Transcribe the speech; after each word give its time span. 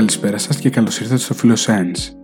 Καλησπέρα 0.00 0.38
σας 0.38 0.56
και 0.56 0.70
καλώς 0.70 1.00
ήρθατε 1.00 1.20
στο 1.20 1.34
Science. 1.56 2.14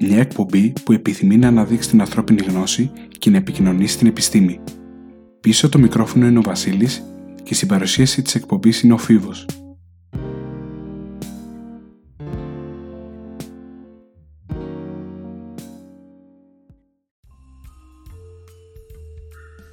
Μια 0.00 0.18
εκπομπή 0.18 0.72
που 0.84 0.92
επιθυμεί 0.92 1.36
να 1.36 1.48
αναδείξει 1.48 1.88
την 1.88 2.00
ανθρώπινη 2.00 2.42
γνώση 2.48 2.90
και 3.18 3.30
να 3.30 3.36
επικοινωνήσει 3.36 3.98
την 3.98 4.06
επιστήμη. 4.06 4.60
Πίσω 5.40 5.68
το 5.68 5.78
μικρόφωνο 5.78 6.26
είναι 6.26 6.38
ο 6.38 6.42
Βασίλης 6.42 7.02
και 7.42 7.54
στην 7.54 7.68
παρουσίαση 7.68 8.22
της 8.22 8.34
εκπομπής 8.34 8.82
είναι 8.82 8.92
ο 8.92 8.98
Φίβος. 8.98 9.46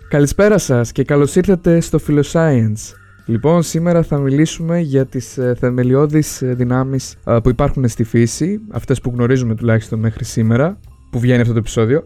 Καλησπέρα 0.10 0.58
σας 0.58 0.92
και 0.92 1.04
καλώς 1.04 1.36
ήρθατε 1.36 1.80
στο 1.80 2.00
Philoscience. 2.08 3.03
Λοιπόν, 3.26 3.64
σήμερα 3.64 4.04
θα 4.04 4.18
μιλήσουμε 4.18 4.80
για 4.80 5.06
τις 5.06 5.38
ε, 5.38 5.56
θεμελιώδεις 5.60 6.42
ε, 6.42 6.54
δυνάμεις 6.54 7.16
ε, 7.26 7.38
που 7.44 7.50
υπάρχουν 7.50 7.88
στη 7.88 8.04
φύση, 8.04 8.62
αυτές 8.72 9.02
που 9.02 9.12
γνωρίζουμε 9.16 9.56
τουλάχιστον 9.56 10.00
μέχρι 10.00 10.24
σήμερα, 10.24 10.80
που 11.12 11.20
βγαίνει 11.20 11.42
αυτό 11.42 11.54
το 11.54 11.60
επεισόδιο. 11.60 12.04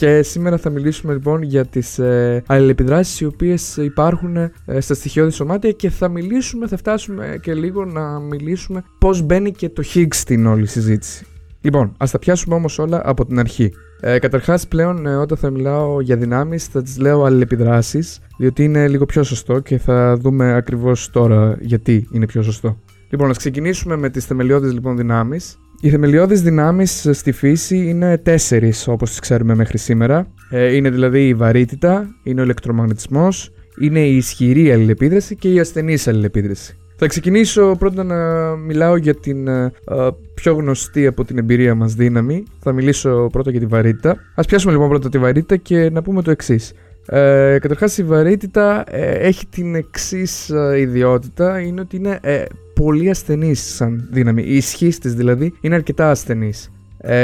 Και 0.00 0.22
σήμερα 0.22 0.58
θα 0.58 0.70
μιλήσουμε 0.70 1.12
λοιπόν 1.12 1.42
για 1.42 1.66
τις 1.66 1.98
ε, 1.98 2.42
αλληλεπιδράσεις 2.46 3.20
οι 3.20 3.24
οποίες 3.24 3.76
υπάρχουν 3.76 4.36
ε, 4.36 4.50
στα 4.78 4.94
στοιχειώδη 4.94 5.30
σωμάτια 5.30 5.70
και 5.70 5.90
θα 5.90 6.08
μιλήσουμε, 6.08 6.66
θα 6.66 6.76
φτάσουμε 6.76 7.38
και 7.42 7.54
λίγο 7.54 7.84
να 7.84 8.18
μιλήσουμε 8.18 8.84
πώς 8.98 9.22
μπαίνει 9.22 9.52
και 9.52 9.68
το 9.68 9.82
Higgs 9.94 10.14
στην 10.14 10.46
όλη 10.46 10.66
συζήτηση. 10.66 11.26
Λοιπόν, 11.60 11.94
ας 11.98 12.10
τα 12.10 12.18
πιάσουμε 12.18 12.54
όμως 12.54 12.78
όλα 12.78 13.00
από 13.04 13.26
την 13.26 13.38
αρχή. 13.38 13.72
Ε, 14.00 14.18
Καταρχάς, 14.18 14.66
πλέον 14.68 15.06
ε, 15.06 15.16
όταν 15.16 15.38
θα 15.38 15.50
μιλάω 15.50 16.00
για 16.00 16.16
δυνάμεις, 16.16 16.64
θα 16.64 16.82
τις 16.82 16.98
λέω 16.98 17.24
αλληλεπιδράσεις, 17.24 18.20
διότι 18.38 18.64
είναι 18.64 18.88
λίγο 18.88 19.06
πιο 19.06 19.22
σωστό 19.22 19.58
και 19.58 19.78
θα 19.78 20.16
δούμε 20.16 20.54
ακριβώς 20.54 21.10
τώρα 21.10 21.56
γιατί 21.60 22.08
είναι 22.12 22.26
πιο 22.26 22.42
σωστό. 22.42 22.78
Λοιπόν, 23.10 23.30
ας 23.30 23.36
ξεκινήσουμε 23.36 23.96
με 23.96 24.10
τις 24.10 24.24
θεμελιώδεις 24.24 24.72
λοιπόν 24.72 24.96
δυνάμεις. 24.96 25.58
Οι 25.80 25.90
θεμελιώδεις 25.90 26.42
δυνάμεις 26.42 27.08
στη 27.12 27.32
φύση 27.32 27.76
είναι 27.76 28.18
τέσσερις 28.18 28.88
όπως 28.88 29.10
τις 29.10 29.18
ξέρουμε 29.18 29.54
μέχρι 29.54 29.78
σήμερα. 29.78 30.26
Ε, 30.50 30.74
είναι 30.74 30.90
δηλαδή 30.90 31.28
η 31.28 31.34
βαρύτητα, 31.34 32.06
είναι 32.22 32.40
ο 32.40 32.44
ηλεκτρομαγνητισμός, 32.44 33.52
είναι 33.80 34.00
η 34.00 34.16
ισχυρή 34.16 34.72
αλληλεπίδραση 34.72 35.36
και 35.36 35.52
η 35.52 35.60
ασθενής 35.60 36.08
αλληλεπίδραση. 36.08 36.76
Θα 37.02 37.08
ξεκινήσω 37.08 37.76
πρώτα 37.78 38.04
να 38.04 38.16
μιλάω 38.56 38.96
για 38.96 39.14
την 39.14 39.48
uh, 39.84 40.10
πιο 40.34 40.54
γνωστή 40.54 41.06
από 41.06 41.24
την 41.24 41.38
εμπειρία 41.38 41.74
μας 41.74 41.94
δύναμη. 41.94 42.44
Θα 42.58 42.72
μιλήσω 42.72 43.28
πρώτα 43.32 43.50
για 43.50 43.60
τη 43.60 43.66
βαρύτητα. 43.66 44.16
Ας 44.34 44.46
πιάσουμε 44.46 44.72
λοιπόν 44.72 44.88
πρώτα 44.88 45.08
τη 45.08 45.18
βαρύτητα 45.18 45.56
και 45.56 45.90
να 45.90 46.02
πούμε 46.02 46.22
το 46.22 46.30
εξής. 46.30 46.72
Ε, 47.06 47.56
καταρχάς 47.60 47.98
η 47.98 48.02
βαρύτητα 48.02 48.84
ε, 48.86 49.12
έχει 49.12 49.46
την 49.46 49.74
εξής 49.74 50.50
ε, 50.50 50.78
ιδιότητα, 50.78 51.60
είναι 51.60 51.80
ότι 51.80 51.96
είναι 51.96 52.18
ε, 52.22 52.44
πολύ 52.74 53.10
ασθενής 53.10 53.74
σαν 53.74 54.08
δύναμη. 54.12 54.42
Η 54.42 54.56
ισχύ 54.56 54.88
της 54.88 55.14
δηλαδή 55.14 55.54
είναι 55.60 55.74
αρκετά 55.74 56.10
ασθενής. 56.10 56.70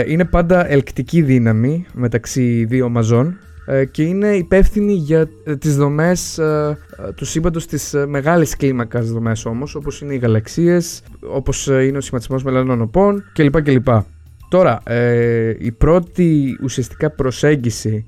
είναι 0.07 0.25
πάντα 0.25 0.71
ελκτική 0.71 1.23
δύναμη 1.23 1.87
μεταξύ 1.93 2.65
δύο 2.65 2.89
μαζών 2.89 3.27
ε, 3.29 3.37
και 3.91 4.03
είναι 4.03 4.29
υπεύθυνη 4.29 4.93
για 4.93 5.29
ε, 5.45 5.57
τις 5.57 5.77
δομές 5.77 6.39
ε, 6.39 6.79
του 7.15 7.25
σύμπαντος 7.25 7.67
της 7.67 7.95
μεγάλης 8.07 8.57
κλίμακας 8.57 9.11
δομές 9.11 9.45
όμως 9.45 9.75
όπως 9.75 10.01
είναι 10.01 10.15
οι 10.15 10.19
γαλαξίες, 10.19 11.03
όπως 11.21 11.67
είναι 11.67 11.97
ο 11.97 12.01
σχηματισμός 12.01 12.43
μελανών 12.43 12.81
οπών 12.81 13.25
κλπ. 13.33 13.63
κλπ. 13.63 13.89
Τώρα, 14.49 14.83
η 15.59 15.73
πρώτη 15.73 16.59
ουσιαστικά 16.63 17.11
προσέγγιση 17.11 18.07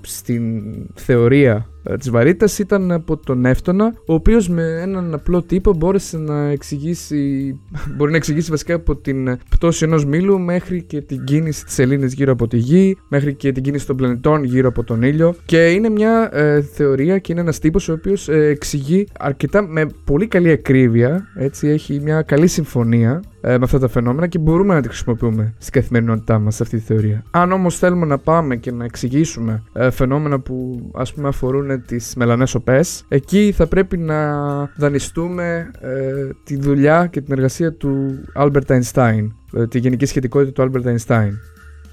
στην 0.00 0.62
θεωρία 0.94 1.66
ε, 1.79 1.79
της 1.98 2.10
βαρύτητας 2.10 2.58
ήταν 2.58 2.92
από 2.92 3.16
τον 3.16 3.44
Εύτονα, 3.44 3.94
ο 4.06 4.14
οποίος 4.14 4.48
με 4.48 4.80
έναν 4.80 5.14
απλό 5.14 5.42
τύπο 5.42 5.74
μπόρεσε 5.74 6.18
να 6.18 6.48
εξηγήσει, 6.48 7.54
μπορεί 7.96 8.10
να 8.10 8.16
εξηγήσει 8.16 8.50
βασικά 8.50 8.74
από 8.74 8.96
την 8.96 9.38
πτώση 9.48 9.84
ενός 9.84 10.04
μήλου 10.04 10.40
μέχρι 10.40 10.82
και 10.82 11.00
την 11.00 11.24
κίνηση 11.24 11.64
της 11.64 11.74
Σελήνης 11.74 12.14
γύρω 12.14 12.32
από 12.32 12.46
τη 12.46 12.56
Γη, 12.56 12.96
μέχρι 13.08 13.34
και 13.34 13.52
την 13.52 13.62
κίνηση 13.62 13.86
των 13.86 13.96
πλανητών 13.96 14.44
γύρω 14.44 14.68
από 14.68 14.84
τον 14.84 15.02
ήλιο. 15.02 15.34
Και 15.44 15.70
είναι 15.70 15.88
μια 15.88 16.30
ε, 16.32 16.60
θεωρία 16.60 17.18
και 17.18 17.32
είναι 17.32 17.40
ένας 17.40 17.58
τύπος 17.58 17.88
ο 17.88 17.92
οποίος 17.92 18.28
ε, 18.28 18.46
εξηγεί 18.46 19.06
αρκετά 19.18 19.62
με 19.62 19.86
πολύ 20.04 20.26
καλή 20.26 20.50
ακρίβεια, 20.50 21.26
έτσι, 21.34 21.68
έχει 21.68 22.00
μια 22.00 22.22
καλή 22.22 22.46
συμφωνία 22.46 23.22
ε, 23.40 23.58
με 23.58 23.64
αυτά 23.64 23.78
τα 23.78 23.88
φαινόμενα 23.88 24.26
και 24.26 24.38
μπορούμε 24.38 24.74
να 24.74 24.80
τη 24.80 24.88
χρησιμοποιούμε 24.88 25.54
στην 25.58 25.72
καθημερινότητά 25.72 26.38
μας 26.38 26.60
αυτή 26.60 26.76
τη 26.76 26.82
θεωρία. 26.82 27.22
Αν 27.30 27.52
όμως 27.52 27.78
θέλουμε 27.78 28.06
να 28.06 28.18
πάμε 28.18 28.56
και 28.56 28.72
να 28.72 28.84
εξηγήσουμε 28.84 29.62
ε, 29.72 29.90
φαινόμενα 29.90 30.40
που 30.40 30.90
ας 30.94 31.12
πούμε 31.12 31.28
αφορούν 31.28 31.69
τις 31.78 32.14
μελανές 32.16 32.54
οπές. 32.54 33.04
Εκεί 33.08 33.52
θα 33.56 33.66
πρέπει 33.66 33.96
να 33.96 34.34
δανειστούμε 34.76 35.70
ε, 35.80 36.28
τη 36.44 36.56
δουλειά 36.56 37.06
και 37.06 37.20
την 37.20 37.32
εργασία 37.32 37.72
του 37.72 38.22
Albert 38.36 38.66
Einstein, 38.66 39.26
ε, 39.54 39.66
τη 39.66 39.78
γενική 39.78 40.06
σχετικότητα 40.06 40.52
του 40.52 40.70
Albert 40.72 40.88
Einstein. 40.88 41.30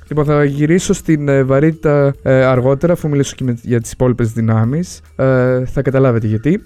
Λοιπόν, 0.07 0.25
θα 0.25 0.43
γυρίσω 0.43 0.93
στην 0.93 1.27
ε, 1.27 1.43
βαρύτητα 1.43 2.13
ε, 2.21 2.43
αργότερα, 2.43 2.93
αφού 2.93 3.09
μιλήσω 3.09 3.35
και 3.35 3.55
για 3.61 3.81
τις 3.81 3.91
υπόλοιπες 3.91 4.31
δυνάμεις. 4.31 5.01
θα 5.65 5.81
καταλάβετε 5.81 6.27
γιατί. 6.27 6.61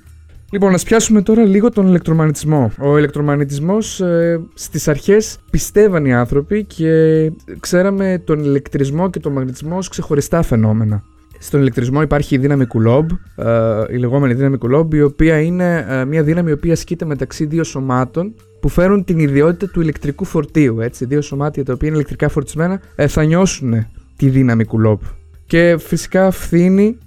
Λοιπόν, 0.52 0.72
να 0.72 0.78
πιάσουμε 0.78 1.22
τώρα 1.22 1.44
λίγο 1.44 1.70
τον 1.70 1.88
ηλεκτρομαγνητισμό. 1.88 2.72
Ο 2.80 2.98
ηλεκτρομαγνητισμός 2.98 4.00
ε, 4.02 4.42
στις 4.54 4.88
αρχές 4.88 5.38
πιστεύαν 5.52 6.06
οι 6.06 6.14
άνθρωποι 6.14 6.64
και 6.64 7.32
ξέραμε 7.60 8.22
τον 8.26 8.40
ηλεκτρισμό 8.40 9.10
και 9.10 9.20
τον 9.20 9.32
μαγνητισμό 9.32 9.78
ως 9.78 9.88
ξεχωριστά 9.88 10.42
φαινόμενα. 10.42 11.04
Στον 11.44 11.62
ηλεκτρισμό 11.62 12.02
υπάρχει 12.02 12.35
η 12.35 12.38
δύναμη 12.38 12.66
Coulomb, 12.74 13.06
ε, 13.35 13.84
η 13.90 13.97
λεγόμενη 13.97 14.34
δύναμη 14.34 14.57
Coulomb, 14.62 14.94
η 14.94 15.02
οποία 15.02 15.40
είναι 15.40 15.85
ε, 15.90 16.06
μια 16.06 16.24
δύναμη 16.24 16.50
η 16.50 16.53
οποία 16.53 16.74
ασκείται 16.74 17.06
μεταξύ 17.06 17.46
δύο 17.46 17.63
σωμάτων 17.63 18.34
που 18.59 18.69
φέρουν 18.69 19.03
την 19.03 19.19
ιδιότητα 19.19 19.72
του 19.72 19.81
ηλεκτρικού 19.81 20.25
φορτίου. 20.25 20.81
Έτσι. 20.81 21.06
Δύο 21.06 21.22
σωμάτια 21.22 21.66
τα 21.66 21.74
οποία 21.74 21.88
είναι 21.88 21.97
ηλεκτρικά 21.97 22.30
φορτισμένα 22.30 22.81
ε, 22.96 23.07
θα 23.07 23.24
νιώσουν 23.24 23.88
τη 24.16 24.30
δύναμη 24.30 24.66
Coulomb. 24.72 25.00
Και 25.46 25.78
φυσικά 25.80 26.31
φθήνει 26.31 26.97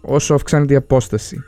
όσο 0.00 0.34
αυξάνεται 0.34 0.72
η 0.72 0.76
απόσταση. 0.76 1.42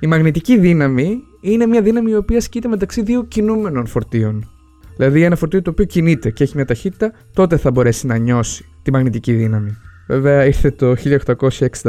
Η 0.00 0.06
μαγνητική 0.06 0.58
δύναμη 0.58 1.18
είναι 1.40 1.66
μια 1.66 1.82
δύναμη 1.82 2.10
η 2.10 2.16
οποία 2.16 2.38
ασκείται 2.38 2.68
μεταξύ 2.68 3.02
δύο 3.02 3.24
κινούμενων 3.24 3.86
φορτίων. 3.86 4.48
Δηλαδή 4.96 5.22
ένα 5.22 5.36
φορτίο 5.36 5.62
το 5.62 5.70
οποίο 5.70 5.84
κινείται 5.84 6.30
και 6.30 6.44
έχει 6.44 6.56
μια 6.56 6.64
ταχύτητα, 6.64 7.12
τότε 7.34 7.56
θα 7.56 7.70
μπορέσει 7.70 8.06
να 8.06 8.16
νιώσει 8.16 8.64
τη 8.82 8.92
μαγνητική 8.92 9.32
δύναμη. 9.32 9.76
Βέβαια 10.10 10.46
ήρθε 10.46 10.70
το 10.70 10.94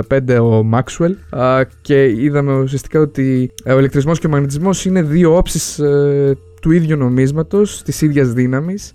1865 0.10 0.40
ο 0.42 0.70
Maxwell 0.74 1.12
και 1.82 2.10
είδαμε 2.10 2.54
ουσιαστικά 2.54 3.00
ότι 3.00 3.52
ο 3.66 3.78
ηλεκτρισμός 3.78 4.20
και 4.20 4.28
ο 4.28 4.30
μαγνητισμός 4.30 4.86
είναι 4.86 5.02
δύο 5.02 5.38
όψεις 5.38 5.80
ε, 5.80 6.38
του 6.62 6.72
ίδιου 6.72 6.98
νομίσματος, 6.98 7.84
της 7.84 8.02
ίδιας 8.02 8.34
δύναμης 8.34 8.94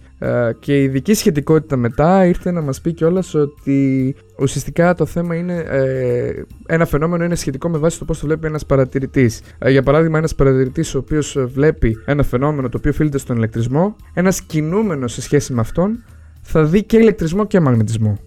και 0.59 0.81
η 0.81 0.83
ειδική 0.83 1.15
σχετικότητα 1.15 1.77
μετά 1.77 2.27
ήρθε 2.27 2.51
να 2.51 2.61
μας 2.61 2.81
πει 2.81 2.93
κιόλας 2.93 3.35
ότι 3.35 4.15
ουσιαστικά 4.39 4.95
το 4.95 5.07
θέμα 5.07 5.35
είναι 5.35 5.65
ε, 5.69 6.43
ένα 6.67 6.85
φαινόμενο 6.85 7.25
είναι 7.25 7.35
σχετικό 7.35 7.69
με 7.69 7.79
βάση 7.79 7.99
το 7.99 8.05
πώς 8.05 8.19
το 8.19 8.27
βλέπει 8.27 8.47
ένας 8.47 8.67
παρατηρητής. 8.67 9.41
Ε, 9.59 9.71
για 9.71 9.83
παράδειγμα 9.83 10.19
ένας 10.19 10.35
παρατηρητής 10.35 10.95
ο 10.95 10.99
οποίος 10.99 11.37
βλέπει 11.55 12.03
ένα 12.05 12.23
φαινόμενο 12.23 12.69
το 12.69 12.77
οποίο 12.79 12.91
οφείλεται 12.91 13.19
στον 13.19 13.37
ηλεκτρισμό, 13.37 13.97
ένας 14.15 14.43
κινούμενος 14.43 15.13
σε 15.13 15.21
σχέση 15.23 15.53
με 15.53 15.61
αυτόν 15.61 16.05
θα 16.43 16.65
δει 16.65 16.83
και 16.83 16.97
ηλεκτρισμό 16.97 17.47
και 17.47 17.61
μαγνητισμό. 17.61 18.19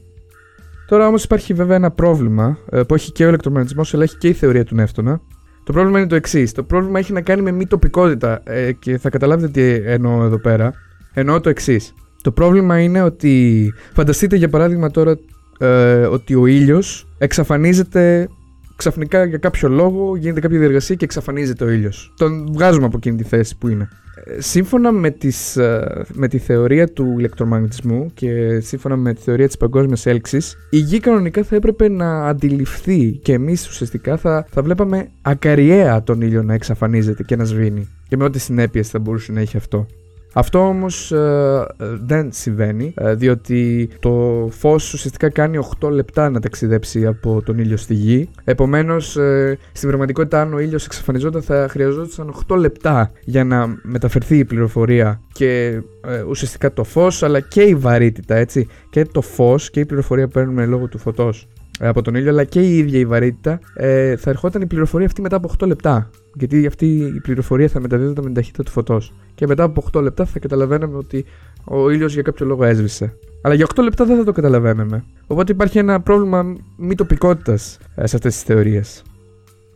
Τώρα 0.90 1.08
όμως 1.08 1.24
υπάρχει 1.24 1.54
βέβαια 1.54 1.76
ένα 1.76 1.92
πρόβλημα 1.92 2.58
ε, 2.72 2.82
που 2.84 2.94
έχει 2.94 3.12
και 3.12 3.26
ο 3.26 3.28
ηλεκτρομαγνητισμός 3.28 3.94
αλλά 3.94 4.04
έχει 4.04 4.18
και 4.18 4.28
η 4.28 4.34
θεωρία 4.34 4.64
του 4.64 4.76
Νεύτωνα. 4.76 5.22
Το 5.64 5.74
πρόβλημα 5.74 6.00
είναι 6.00 6.08
το 6.08 6.16
εξής. 6.16 6.52
Το 6.52 6.64
πρόβλημα 6.64 7.00
έχει 7.00 7.14
να 7.14 7.22
κάνει 7.22 7.42
με 7.42 7.52
μη 7.52 7.68
τοπικότητα 7.68 8.42
ε, 8.44 8.72
και 8.72 8.98
θα 8.98 9.10
καταλάβετε 9.10 9.52
τι 9.52 9.92
εννοώ 9.92 10.24
εδώ 10.24 10.40
πέρα. 10.40 10.74
Εννοώ 11.14 11.40
το 11.40 11.50
εξής. 11.50 11.94
Το 12.22 12.32
πρόβλημα 12.32 12.80
είναι 12.80 13.02
ότι 13.02 13.74
φανταστείτε 13.94 14.36
για 14.36 14.50
παράδειγμα 14.50 14.92
τώρα 14.92 15.18
ε, 15.60 16.02
ότι 16.02 16.36
ο 16.36 16.46
ήλιος 16.46 17.08
εξαφανίζεται 17.18 18.30
ξαφνικά 18.76 19.26
για 19.26 19.38
κάποιο 19.38 19.70
λόγο, 19.70 20.16
γίνεται 20.16 20.40
κάποια 20.40 20.60
διεργασία 20.60 20.96
και 20.96 21.06
εξαφανίζεται 21.06 21.64
ο 21.64 21.70
ήλιος. 21.70 22.14
Τον 22.18 22.54
βγάζουμε 22.54 22.86
από 22.86 22.98
εκείνη 22.98 23.18
τη 23.18 23.24
θέση 23.24 23.58
που 23.58 23.68
είναι 23.68 23.90
σύμφωνα 24.38 24.92
με, 24.92 25.10
τις, 25.12 25.58
ε, 25.58 26.06
με 26.14 26.28
τη 26.28 26.38
θεωρία 26.38 26.88
του 26.88 27.16
ηλεκτρομαγνητισμού 27.18 28.12
και 28.14 28.60
σύμφωνα 28.60 28.96
με 28.96 29.14
τη 29.14 29.22
θεωρία 29.22 29.48
της 29.48 29.58
παγκόσμιας 29.58 30.06
έλξης 30.06 30.58
η 30.70 30.78
γη 30.78 31.00
κανονικά 31.00 31.44
θα 31.44 31.56
έπρεπε 31.56 31.90
να 31.90 32.28
αντιληφθεί 32.28 33.12
και 33.12 33.34
εμείς 33.34 33.68
ουσιαστικά 33.68 34.18
θα, 34.18 34.46
θα 34.50 34.62
βλέπαμε 34.62 35.08
ακαριέα 35.22 36.04
τον 36.04 36.22
ήλιο 36.22 36.44
να 36.44 36.54
εξαφανίζεται 36.54 37.24
και 37.24 37.36
να 37.36 37.44
σβήνει 37.44 37.88
και 38.08 38.18
με 38.18 38.24
ό,τι 38.24 38.40
συνέπειες 38.40 38.90
θα 38.90 39.00
μπορούσε 39.00 39.32
να 39.32 39.40
έχει 39.40 39.58
αυτό. 39.58 39.88
Αυτό 40.34 40.60
όμως 40.60 41.12
ε, 41.12 41.66
δεν 42.06 42.30
συμβαίνει 42.32 42.94
ε, 42.98 43.14
διότι 43.14 43.90
το 44.00 44.48
φως 44.52 44.94
ουσιαστικά 44.94 45.30
κάνει 45.30 45.60
8 45.82 45.90
λεπτά 45.92 46.30
να 46.30 46.40
ταξιδέψει 46.40 47.06
από 47.06 47.42
τον 47.42 47.58
ήλιο 47.58 47.78
στη 47.78 47.94
γη 47.94 48.30
επομένως 48.44 49.18
ε, 49.18 49.58
στην 49.72 49.88
πραγματικότητα 49.88 50.42
αν 50.42 50.54
ο 50.54 50.60
ήλιος 50.60 50.86
εξαφανιζόταν 50.86 51.42
θα 51.42 51.68
χρειαζόταν 51.70 52.34
8 52.48 52.58
λεπτά 52.58 53.12
για 53.24 53.44
να 53.44 53.80
μεταφερθεί 53.82 54.38
η 54.38 54.46
πληροφορία 54.46 55.22
και 55.34 55.82
ουσιαστικά 56.28 56.74
το 56.74 56.84
φως 56.84 57.24
αλλά 57.24 57.40
και 57.40 57.62
η 57.62 57.76
βαρύτητα 57.76 58.36
έτσι 58.36 58.68
και 58.90 59.06
το 59.06 59.22
φως 59.22 59.70
και 59.70 59.80
η 59.80 59.86
πληροφορία 59.86 60.26
που 60.26 60.32
παίρνουμε 60.32 60.66
λόγω 60.66 60.88
του 60.88 60.98
φωτός 60.98 61.48
από 61.80 62.02
τον 62.02 62.16
ήλιο, 62.16 62.30
αλλά 62.30 62.44
και 62.44 62.62
η 62.62 62.78
ίδια 62.78 63.00
η 63.00 63.06
βαρύτητα, 63.06 63.60
ε, 63.74 64.16
θα 64.16 64.30
ερχόταν 64.30 64.62
η 64.62 64.66
πληροφορία 64.66 65.06
αυτή 65.06 65.22
μετά 65.22 65.36
από 65.36 65.50
8 65.60 65.68
λεπτά. 65.68 66.10
Γιατί 66.34 66.66
αυτή 66.66 66.86
η 67.16 67.20
πληροφορία 67.22 67.68
θα 67.68 67.80
μεταδίδεται 67.80 68.22
με 68.22 68.26
την 68.26 68.36
ταχύτητα 68.36 68.64
του 68.64 68.72
φωτός. 68.72 69.14
Και 69.36 69.48
μετά 69.48 69.64
από 69.64 69.84
8 69.94 70.02
λεπτά 70.02 70.26
θα 70.26 70.40
καταλαβαίναμε 70.40 70.98
ότι 70.98 71.26
ο 71.64 71.90
ήλιος 71.90 72.14
για 72.14 72.22
κάποιο 72.22 72.46
λόγο 72.46 72.64
έσβησε. 72.64 73.18
Αλλά 73.42 73.54
για 73.54 73.68
8 73.76 73.84
λεπτά 73.84 74.06
δεν 74.06 74.18
θα 74.18 74.24
το 74.24 74.32
καταλαβαίναμε. 74.32 75.04
Οπότε 75.28 75.52
υπάρχει 75.52 75.78
ένα 75.78 76.02
πρόβλημα 76.02 76.56
μη 76.78 76.96
τοπικότητας 76.96 77.78
ε, 77.96 78.08
σε 78.08 78.16
αυτές 78.16 78.34
τις 78.34 78.44
θεωρίες. 78.44 79.04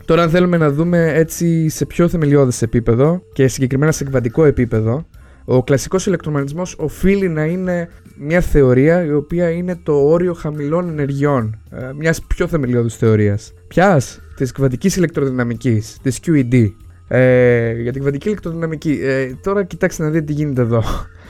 Τώρα, 0.05 0.23
αν 0.23 0.29
θέλουμε 0.29 0.57
να 0.57 0.71
δούμε 0.71 1.13
έτσι 1.13 1.69
σε 1.69 1.85
πιο 1.85 2.07
θεμελιώδες 2.07 2.61
επίπεδο 2.61 3.21
και 3.33 3.47
συγκεκριμένα 3.47 3.91
σε 3.91 4.03
κβαντικό 4.03 4.45
επίπεδο, 4.45 5.05
ο 5.45 5.63
κλασικός 5.63 6.05
ηλεκτρομαγνητισμός 6.05 6.75
οφείλει 6.77 7.29
να 7.29 7.43
είναι 7.45 7.89
μια 8.15 8.41
θεωρία 8.41 9.03
η 9.03 9.13
οποία 9.13 9.49
είναι 9.49 9.79
το 9.83 9.93
όριο 9.93 10.33
χαμηλών 10.33 10.89
ενεργειών, 10.89 11.59
ε, 11.71 11.91
μιας 11.97 12.21
πιο 12.21 12.47
θεμελιώδους 12.47 12.95
θεωρίας. 12.95 13.53
Ποιας; 13.67 14.21
Της 14.35 14.51
κβαντικής 14.51 14.95
ηλεκτροδυναμικής, 14.95 15.97
της 16.01 16.19
QED. 16.25 16.71
Ε, 17.07 17.71
για 17.81 17.91
την 17.91 18.01
κβαντική 18.01 18.27
ηλεκτροδυναμική, 18.27 18.99
ε, 19.01 19.31
τώρα 19.43 19.63
κοιτάξτε 19.63 20.03
να 20.03 20.09
δείτε 20.09 20.25
τι 20.25 20.33
γίνεται 20.33 20.61
εδώ. 20.61 20.83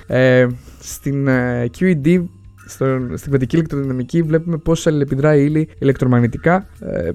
Ε, 0.07 0.47
στην 0.80 1.27
ε, 1.27 1.69
QED 1.80 2.24
στο, 2.73 2.99
στην 3.13 3.29
κβαντική 3.29 3.55
ηλεκτροδυναμική 3.55 4.21
βλέπουμε 4.21 4.57
πώς 4.57 4.87
αλληλεπιδρά 4.87 5.35
η 5.35 5.43
ύλη 5.47 5.69
ηλεκτρομαγνητικά 5.79 6.67
ε, 6.79 7.09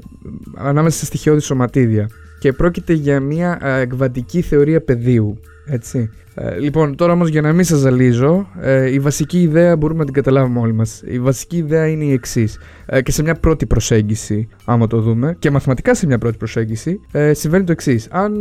ανάμεσα 0.57 0.99
σε 0.99 1.05
στοιχειώδη 1.05 1.41
σωματίδια. 1.41 2.09
Και 2.39 2.53
πρόκειται 2.53 2.93
για 2.93 3.21
μια 3.21 3.59
ε, 3.63 3.87
κβαντική 3.87 4.41
θεωρία 4.41 4.81
πεδίου. 4.81 5.41
Έτσι. 5.67 6.11
Ε, 6.35 6.59
λοιπόν, 6.59 6.97
τώρα 6.97 7.13
όμως 7.13 7.29
για 7.29 7.41
να 7.41 7.53
μην 7.53 7.65
σας 7.65 7.79
ζαλίζω, 7.79 8.49
ε, 8.61 8.93
η 8.93 8.99
βασική 8.99 9.41
ιδέα 9.41 9.77
μπορούμε 9.77 9.99
να 9.99 10.05
την 10.05 10.15
καταλάβουμε 10.15 10.61
όλοι 10.61 10.73
μας. 10.73 11.03
Η 11.05 11.19
βασική 11.19 11.57
ιδέα 11.57 11.87
είναι 11.87 12.05
η 12.05 12.13
εξής. 12.13 12.59
Ε, 12.87 13.03
και 13.03 13.13
σε 13.13 13.23
μια 13.23 13.35
πρώτη 13.35 13.67
προσέγγιση, 13.67 14.49
άμα 14.65 14.87
το 14.87 15.01
δούμε, 15.01 15.37
και 15.39 15.51
μαθηματικά 15.51 15.95
σε 15.95 16.07
μια 16.07 16.19
πρώτη 16.19 16.37
προσέγγιση, 16.37 17.01
ε, 17.13 17.33
συμβαίνει 17.35 17.65
το 17.65 17.73
εξής. 17.73 18.09
Αν 18.11 18.35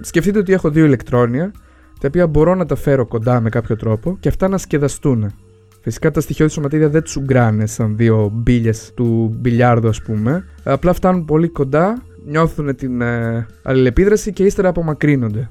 σκεφτείτε 0.00 0.38
ότι 0.38 0.52
έχω 0.52 0.70
δύο 0.70 0.84
ηλεκτρόνια, 0.84 1.52
τα 2.00 2.08
οποία 2.08 2.26
μπορώ 2.26 2.54
να 2.54 2.66
τα 2.66 2.76
φέρω 2.76 3.06
κοντά 3.06 3.40
με 3.40 3.48
κάποιο 3.48 3.76
τρόπο 3.76 4.16
και 4.20 4.28
αυτά 4.28 4.48
να 4.48 4.58
σκεδαστούν. 4.58 5.32
Φυσικά 5.80 6.10
τα 6.10 6.20
στοιχειώδη 6.20 6.52
σωματίδια 6.52 6.88
δεν 6.88 7.02
τσουγκράνε 7.02 7.66
σαν 7.66 7.96
δύο 7.96 8.30
μπίλε 8.34 8.70
του 8.94 9.36
μπιλιάρδου, 9.38 9.88
ας 9.88 10.02
πούμε. 10.02 10.44
Απλά 10.62 10.92
φτάνουν 10.92 11.24
πολύ 11.24 11.48
κοντά, 11.48 12.02
νιώθουν 12.26 12.76
την 12.76 13.00
ε, 13.00 13.46
αλληλεπίδραση 13.62 14.32
και 14.32 14.44
ύστερα 14.44 14.68
απομακρύνονται. 14.68 15.50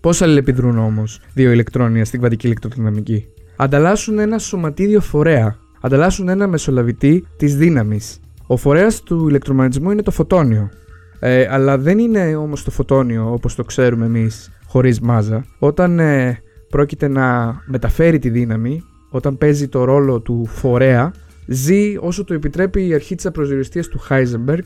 Πώς 0.00 0.22
αλληλεπιδρούν 0.22 0.78
όμως 0.78 1.20
δύο 1.34 1.52
ηλεκτρόνια 1.52 2.04
στην 2.04 2.18
κβαντική 2.18 2.46
ηλεκτροδυναμική; 2.46 3.26
Ανταλλάσσουν 3.56 4.18
ένα 4.18 4.38
σωματίδιο 4.38 5.00
φορέα. 5.00 5.56
Ανταλλάσσουν 5.80 6.28
ένα 6.28 6.46
μεσολαβητή 6.46 7.26
της 7.36 7.56
δύναμης. 7.56 8.20
Ο 8.46 8.56
φορέας 8.56 9.02
του 9.02 9.28
ηλεκτρομαγνητισμού 9.28 9.90
είναι 9.90 10.02
το 10.02 10.10
φωτόνιο. 10.10 10.70
Ε, 11.18 11.46
αλλά 11.50 11.78
δεν 11.78 11.98
είναι 11.98 12.36
όμως 12.36 12.64
το 12.64 12.70
φωτόνιο 12.70 13.32
όπως 13.32 13.54
το 13.54 13.64
ξέρουμε 13.64 14.06
εμείς 14.06 14.50
χωρίς 14.66 15.00
μάζα. 15.00 15.44
Όταν 15.58 15.98
ε, 15.98 16.38
πρόκειται 16.68 17.08
να 17.08 17.56
μεταφέρει 17.66 18.18
τη 18.18 18.30
δύναμη, 18.30 18.82
όταν 19.10 19.38
παίζει 19.38 19.68
το 19.68 19.84
ρόλο 19.84 20.20
του 20.20 20.46
φορέα, 20.46 21.12
ζει 21.46 21.96
όσο 22.00 22.24
το 22.24 22.34
επιτρέπει 22.34 22.86
η 22.86 22.94
αρχή 22.94 23.14
της 23.14 23.26
απροσδιοριστίας 23.26 23.88
του 23.88 24.00
Heisenberg, 24.08 24.64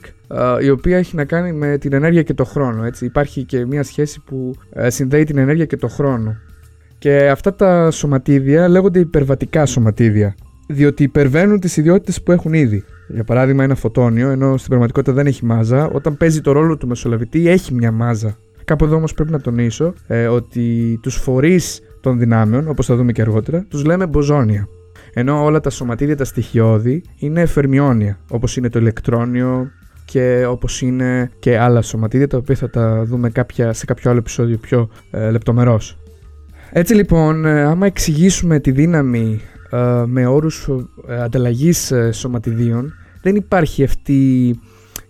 η 0.62 0.70
οποία 0.70 0.98
έχει 0.98 1.16
να 1.16 1.24
κάνει 1.24 1.52
με 1.52 1.78
την 1.78 1.92
ενέργεια 1.92 2.22
και 2.22 2.34
το 2.34 2.44
χρόνο. 2.44 2.84
Έτσι. 2.84 3.04
Υπάρχει 3.04 3.44
και 3.44 3.66
μια 3.66 3.82
σχέση 3.82 4.20
που 4.20 4.54
ε, 4.72 4.90
συνδέει 4.90 5.24
την 5.24 5.38
ενέργεια 5.38 5.64
και 5.64 5.76
το 5.76 5.88
χρόνο. 5.88 6.36
Και 6.98 7.28
αυτά 7.28 7.54
τα 7.54 7.90
σωματίδια 7.90 8.68
λέγονται 8.68 8.98
υπερβατικά 8.98 9.66
σωματίδια, 9.66 10.34
διότι 10.68 11.02
υπερβαίνουν 11.02 11.60
τις 11.60 11.76
ιδιότητες 11.76 12.22
που 12.22 12.32
έχουν 12.32 12.52
ήδη. 12.52 12.84
Για 13.08 13.24
παράδειγμα, 13.24 13.64
ένα 13.64 13.74
φωτόνιο, 13.74 14.30
ενώ 14.30 14.56
στην 14.56 14.68
πραγματικότητα 14.68 15.12
δεν 15.12 15.26
έχει 15.26 15.44
μάζα, 15.44 15.88
όταν 15.88 16.16
παίζει 16.16 16.40
το 16.40 16.52
ρόλο 16.52 16.76
του 16.76 16.86
μεσολαβητή 16.86 17.48
έχει 17.48 17.74
μια 17.74 17.92
μάζα. 17.92 18.36
Κάπου 18.64 18.84
εδώ 18.84 18.96
όμως 18.96 19.14
πρέπει 19.14 19.30
να 19.30 19.40
τονίσω 19.40 19.92
ε, 20.06 20.26
ότι 20.26 20.98
τους 21.02 21.16
φορείς 21.16 21.80
των 22.04 22.18
δυνάμεων, 22.18 22.68
όπως 22.68 22.86
θα 22.86 22.96
δούμε 22.96 23.12
και 23.12 23.20
αργότερα, 23.20 23.64
τους 23.68 23.84
λέμε 23.84 24.06
μποζόνια. 24.06 24.68
Ενώ 25.12 25.44
όλα 25.44 25.60
τα 25.60 25.70
σωματίδια, 25.70 26.16
τα 26.16 26.24
στοιχειώδη, 26.24 27.02
είναι 27.18 27.46
φερμιόνια, 27.46 28.18
όπως 28.30 28.56
είναι 28.56 28.68
το 28.68 28.78
ηλεκτρόνιο 28.78 29.70
και 30.04 30.46
όπως 30.48 30.82
είναι 30.82 31.30
και 31.38 31.58
άλλα 31.58 31.82
σωματίδια, 31.82 32.28
τα 32.28 32.36
οποία 32.36 32.54
θα 32.54 32.70
τα 32.70 33.04
δούμε 33.04 33.30
κάποια, 33.30 33.72
σε 33.72 33.84
κάποιο 33.84 34.10
άλλο 34.10 34.18
επεισόδιο 34.18 34.56
πιο 34.56 34.88
ε, 35.10 35.30
λεπτομερώς. 35.30 35.98
Έτσι 36.70 36.94
λοιπόν, 36.94 37.44
ε, 37.44 37.62
άμα 37.62 37.86
εξηγήσουμε 37.86 38.58
τη 38.60 38.70
δύναμη 38.70 39.40
ε, 39.70 40.02
με 40.06 40.26
όρους 40.26 40.68
ε, 41.08 41.22
ανταλλαγής 41.22 41.90
ε, 41.90 42.12
σωματιδίων, 42.12 42.92
δεν 43.22 43.36
υπάρχει 43.36 43.84
αυτή 43.84 44.50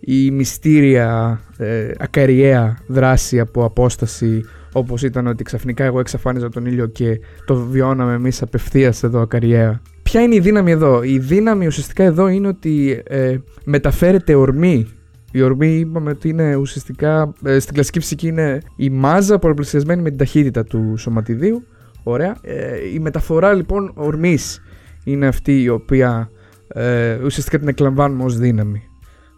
η 0.00 0.31
μυστήρια 0.31 1.41
ε, 1.56 1.91
ακαριαία 1.99 2.79
δράση 2.87 3.41
από 3.41 3.64
απόσταση 3.64 4.44
όπως 4.76 5.03
ήταν 5.03 5.26
ότι 5.26 5.44
ξαφνικά 5.44 5.85
εγώ 5.85 6.00
εξαφάνιζα 6.00 6.49
τον 6.49 6.67
ήλιο 6.67 6.87
και 6.87 7.21
το 7.44 7.56
βιώναμε 7.56 8.15
εμείς 8.15 8.43
απευθείας 8.43 9.03
εδώ 9.03 9.21
ακαριαία. 9.21 9.81
Ποια 10.03 10.21
είναι 10.23 10.35
η 10.35 10.41
δύναμη 10.41 10.71
εδώ; 10.71 11.03
Η 11.03 11.19
δύναμη 11.19 11.67
ουσιαστικά 11.67 12.05
εδώ 12.05 12.29
είναι 12.29 12.49
ότι 12.49 13.03
ε, 13.06 13.37
μεταφέρεται 13.65 14.35
ορμή. 14.35 14.87
Η 15.32 15.43
ορμή 15.43 15.79
είπαμε 15.79 16.11
ότι 16.11 16.29
είναι 16.29 16.55
ουσιαστικά 16.55 17.32
ε, 17.44 17.59
στην 17.59 17.75
κλασική 17.75 18.00
φυσική 18.00 18.26
είναι 18.26 18.61
η 18.76 18.91
μάζα 18.91 19.38
πολλαπλασιασμένη 19.38 20.03
με 20.03 20.09
την 20.09 20.19
ταχύτητα 20.19 20.65
του 20.65 20.94
σωματιδίου. 20.97 21.62
Ωραία. 22.03 22.37
Ε, 22.43 22.88
η 22.94 22.99
μεταφορά 22.99 23.53
λοιπόν 23.53 23.93
ορμής 23.94 24.62
είναι 25.05 25.27
αυτή 25.27 25.62
η 25.62 25.69
οποία 25.69 26.31
ε, 26.69 27.19
ουσιαστικά 27.25 27.59
την 27.59 27.69
εκλαμβάνουμε 27.69 28.25
ως 28.25 28.38
δύναμη. 28.38 28.82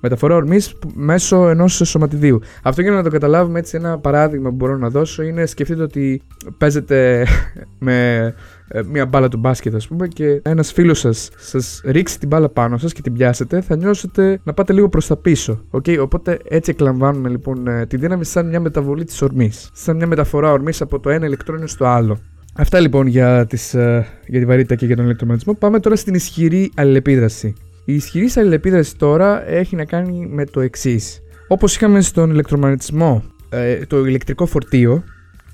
Μεταφορά 0.00 0.34
ορμή 0.34 0.58
μέσω 0.94 1.48
ενός 1.48 1.82
σωματιδίου. 1.84 2.40
Αυτό 2.62 2.82
για 2.82 2.90
να 2.90 3.02
το 3.02 3.10
καταλάβουμε 3.10 3.58
έτσι, 3.58 3.76
ένα 3.76 3.98
παράδειγμα 3.98 4.48
που 4.48 4.54
μπορώ 4.54 4.76
να 4.76 4.88
δώσω 4.88 5.22
είναι 5.22 5.46
σκεφτείτε 5.46 5.82
ότι 5.82 6.22
παίζετε 6.58 7.26
με 7.86 8.34
ε, 8.68 8.82
μια 8.90 9.06
μπάλα 9.06 9.28
του 9.28 9.38
μπάσκετ, 9.38 9.74
ας 9.74 9.88
πούμε, 9.88 10.08
και 10.08 10.40
ένας 10.44 10.72
φίλος 10.72 10.98
σας 10.98 11.30
σας 11.36 11.80
ρίξει 11.84 12.18
την 12.18 12.28
μπάλα 12.28 12.48
πάνω 12.48 12.76
σας 12.78 12.92
και 12.92 13.02
την 13.02 13.12
πιάσετε, 13.12 13.60
θα 13.60 13.76
νιώσετε 13.76 14.40
να 14.44 14.52
πάτε 14.52 14.72
λίγο 14.72 14.88
προς 14.88 15.06
τα 15.06 15.16
πίσω. 15.16 15.64
Okay? 15.70 15.98
Οπότε 16.00 16.38
έτσι 16.48 16.70
εκλαμβάνουμε 16.70 17.28
λοιπόν 17.28 17.66
ε, 17.66 17.86
τη 17.86 17.96
δύναμη 17.96 18.24
σαν 18.24 18.48
μια 18.48 18.60
μεταβολή 18.60 19.04
της 19.04 19.22
ορμής. 19.22 19.70
Σαν 19.72 19.96
μια 19.96 20.06
μεταφορά 20.06 20.52
ορμής 20.52 20.80
από 20.80 21.00
το 21.00 21.10
ένα 21.10 21.26
ηλεκτρόνιο 21.26 21.66
στο 21.66 21.84
άλλο. 21.84 22.18
Αυτά 22.58 22.80
λοιπόν 22.80 23.06
για, 23.06 23.46
τις, 23.46 23.74
ε, 23.74 24.06
για 24.26 24.40
τη 24.40 24.46
βαρύτητα 24.46 24.74
και 24.74 24.86
για 24.86 24.96
τον 24.96 25.04
ηλεκτρομαγνητισμό. 25.04 25.54
Πάμε 25.58 25.80
τώρα 25.80 25.96
στην 25.96 26.14
ισχυρή 26.14 26.70
αλληλεπίδραση. 26.74 27.54
Η 27.88 27.94
ισχυρή 27.94 28.30
αλληλεπίδραση 28.36 28.96
τώρα 28.96 29.48
έχει 29.48 29.76
να 29.76 29.84
κάνει 29.84 30.26
με 30.30 30.44
το 30.44 30.60
εξής. 30.60 31.20
Όπως 31.48 31.74
είχαμε 31.74 32.00
στον 32.00 32.30
ηλεκτρομαγνητισμό 32.30 33.24
ε, 33.48 33.86
το 33.86 34.06
ηλεκτρικό 34.06 34.46
φορτίο, 34.46 35.04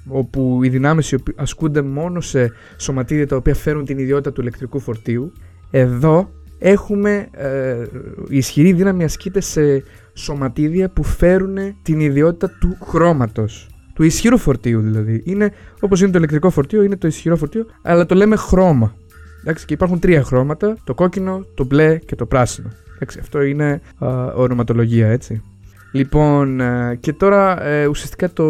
όπου 0.09 0.61
οι 0.62 0.68
δυνάμεις 0.68 1.14
ασκούνται 1.35 1.83
μόνο 1.83 2.21
σε 2.21 2.52
σωματίδια 2.76 3.26
τα 3.26 3.37
οποία 3.37 3.54
φέρουν 3.54 3.85
την 3.85 3.99
ιδιότητα 3.99 4.33
του 4.33 4.40
ηλεκτρικού 4.40 4.80
φορτίου, 4.80 5.33
εδώ 5.71 6.30
έχουμε 6.59 7.28
ε, 7.33 7.85
η 8.28 8.37
ισχυρή 8.37 8.73
δύναμη 8.73 9.04
ασκείται 9.04 9.40
σε 9.40 9.83
σωματίδια 10.14 10.90
που 10.90 11.02
φέρουν 11.02 11.56
την 11.83 12.00
ιδιότητα 12.00 12.56
του 12.61 12.76
χρώματος. 12.85 13.66
Του 13.95 14.02
ισχυρού 14.02 14.38
φορτίου 14.38 14.80
δηλαδή. 14.80 15.23
Είναι 15.25 15.52
όπως 15.80 16.00
είναι 16.00 16.11
το 16.11 16.18
ηλεκτρικό 16.18 16.50
φορτίο, 16.50 16.83
είναι 16.83 16.97
το 16.97 17.06
ισχυρό 17.06 17.37
φορτίο, 17.37 17.66
αλλά 17.83 18.06
το 18.06 18.14
λέμε 18.14 18.37
χρώμα. 18.37 18.95
Εντάξει, 19.42 19.66
και 19.66 19.75
υπάρχουν 19.75 19.99
τρία 19.99 20.22
χρώματα, 20.22 20.76
το 20.84 20.94
κόκκινο, 20.94 21.44
το 21.54 21.64
μπλε 21.64 21.96
και 21.96 22.14
το 22.14 22.26
πράσινο. 22.26 22.70
Εντάξει, 22.94 23.18
αυτό 23.18 23.42
είναι 23.42 23.80
α, 23.99 24.25
ονοματολογία, 24.25 25.08
έτσι. 25.08 25.42
Λοιπόν, 25.92 26.61
ε, 26.61 26.96
και 27.00 27.12
τώρα 27.12 27.66
ε, 27.66 27.87
ουσιαστικά 27.87 28.32
το, 28.32 28.44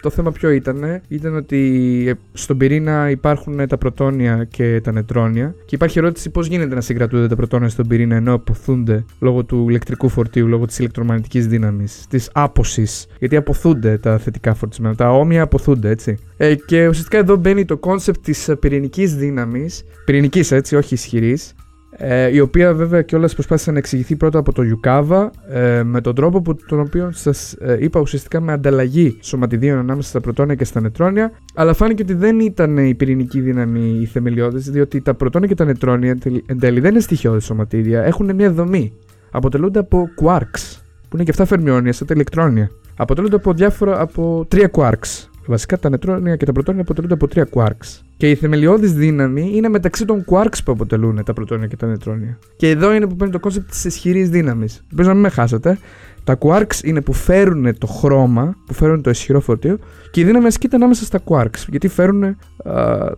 το 0.00 0.10
θέμα 0.10 0.32
ποιο 0.32 0.50
ήταν. 0.50 1.00
Ήταν 1.08 1.36
ότι 1.36 2.04
ε, 2.08 2.12
στον 2.32 2.56
πυρήνα 2.56 3.10
υπάρχουν 3.10 3.68
τα 3.68 3.78
πρωτόνια 3.78 4.46
και 4.50 4.80
τα 4.80 4.92
νετρόνια. 4.92 5.54
Και 5.64 5.74
υπάρχει 5.74 5.98
ερώτηση 5.98 6.30
πώς 6.30 6.46
γίνεται 6.46 6.74
να 6.74 6.80
συγκρατούνται 6.80 7.28
τα 7.28 7.36
πρωτόνια 7.36 7.68
στον 7.68 7.86
πυρήνα 7.86 8.16
ενώ 8.16 8.34
αποθούνται 8.34 9.04
λόγω 9.20 9.44
του 9.44 9.68
ηλεκτρικού 9.68 10.08
φορτίου, 10.08 10.46
λόγω 10.46 10.66
της 10.66 10.78
ηλεκτρομαγνητικής 10.78 11.46
δύναμης, 11.46 12.06
της 12.08 12.30
άποση. 12.32 12.86
Γιατί 13.18 13.36
απωθούνται 13.36 13.98
τα 13.98 14.18
θετικά 14.18 14.54
φορτισμένα. 14.54 14.94
Τα 14.94 15.10
όμοια 15.10 15.42
απωθούνται, 15.42 15.88
έτσι. 15.88 16.18
Ε, 16.36 16.54
και 16.54 16.88
ουσιαστικά 16.88 17.18
εδώ 17.18 17.36
μπαίνει 17.36 17.64
το 17.64 17.76
concept 17.76 18.24
της 18.24 18.50
πυρηνικής 18.60 19.14
δύναμης. 19.16 19.84
Πυρηνικής, 20.04 20.52
έτσι, 20.52 20.76
όχι 20.76 20.94
ισχυρής 20.94 21.54
ε, 21.96 22.34
η 22.34 22.40
οποία 22.40 22.74
βέβαια 22.74 23.02
κιόλας 23.02 23.34
προσπάθησε 23.34 23.70
να 23.70 23.78
εξηγηθεί 23.78 24.16
πρώτα 24.16 24.38
από 24.38 24.52
το 24.52 24.62
Yukawa 24.62 25.28
ε, 25.48 25.82
με 25.82 26.00
τον 26.00 26.14
τρόπο 26.14 26.42
που, 26.42 26.56
τον 26.66 26.80
οποίο 26.80 27.10
σας 27.12 27.52
ε, 27.52 27.76
είπα 27.80 28.00
ουσιαστικά 28.00 28.40
με 28.40 28.52
ανταλλαγή 28.52 29.18
σωματιδίων 29.22 29.78
ανάμεσα 29.78 30.08
στα 30.08 30.20
πρωτόνια 30.20 30.54
και 30.54 30.64
στα 30.64 30.80
νετρόνια. 30.80 31.32
Αλλά 31.54 31.74
φάνηκε 31.74 32.02
ότι 32.02 32.14
δεν 32.14 32.40
ήταν 32.40 32.76
η 32.78 32.94
πυρηνική 32.94 33.40
δύναμη 33.40 33.98
η 34.00 34.06
θεμελιώδη, 34.06 34.70
διότι 34.70 35.00
τα 35.00 35.14
πρωτόνια 35.14 35.48
και 35.48 35.54
τα 35.54 35.64
νετρόνια 35.64 36.18
εν 36.46 36.58
τέλει 36.58 36.80
δεν 36.80 36.90
είναι 36.90 37.00
στοιχειώδη 37.00 37.40
σωματίδια, 37.40 38.02
έχουν 38.02 38.34
μια 38.34 38.50
δομή. 38.50 38.92
Αποτελούνται 39.30 39.78
από 39.78 40.08
quarks, 40.22 40.80
που 41.08 41.16
είναι 41.16 41.24
και 41.24 41.30
αυτά 41.30 41.44
φερμιόνια, 41.44 41.92
σαν 41.92 42.06
τα 42.06 42.14
ηλεκτρόνια. 42.14 42.70
Αποτελούνται 42.96 43.36
από 43.36 43.52
διάφορα 43.52 44.00
από 44.00 44.44
τρία 44.48 44.70
quarks. 44.72 45.28
Βασικά 45.46 45.78
τα 45.78 45.88
νετρόνια 45.88 46.36
και 46.36 46.44
τα 46.44 46.52
πρωτόνια 46.52 46.80
αποτελούνται 46.80 47.14
από 47.14 47.28
τρία 47.28 47.48
quarks. 47.54 48.03
Και 48.16 48.30
η 48.30 48.34
θεμελιώδης 48.34 48.92
δύναμη 48.92 49.50
είναι 49.54 49.68
μεταξύ 49.68 50.04
των 50.04 50.24
quarks 50.30 50.58
που 50.64 50.72
αποτελούν 50.72 51.24
τα 51.24 51.32
πρωτόνια 51.32 51.66
και 51.66 51.76
τα 51.76 51.86
νετρόνια. 51.86 52.38
Και 52.56 52.68
εδώ 52.68 52.94
είναι 52.94 53.06
που 53.06 53.16
μπαίνει 53.16 53.32
το 53.32 53.40
concept 53.40 53.70
της 53.70 53.84
ισχυρής 53.84 54.28
δύναμης. 54.28 54.84
Πρέπει 54.94 55.08
να 55.08 55.14
μην 55.14 55.22
με 55.22 55.28
χάσετε. 55.28 55.78
Τα 56.24 56.38
quarks 56.40 56.82
είναι 56.82 57.00
που 57.00 57.12
φέρουν 57.12 57.78
το 57.78 57.86
χρώμα, 57.86 58.56
που 58.66 58.74
φέρουν 58.74 59.02
το 59.02 59.10
ισχυρό 59.10 59.40
φορτίο, 59.40 59.78
και 60.10 60.20
η 60.20 60.24
δύναμη 60.24 60.46
ασκείται 60.46 60.76
ανάμεσα 60.76 61.04
στα 61.04 61.20
quarks, 61.24 61.64
γιατί 61.68 61.88
φέρουν 61.88 62.36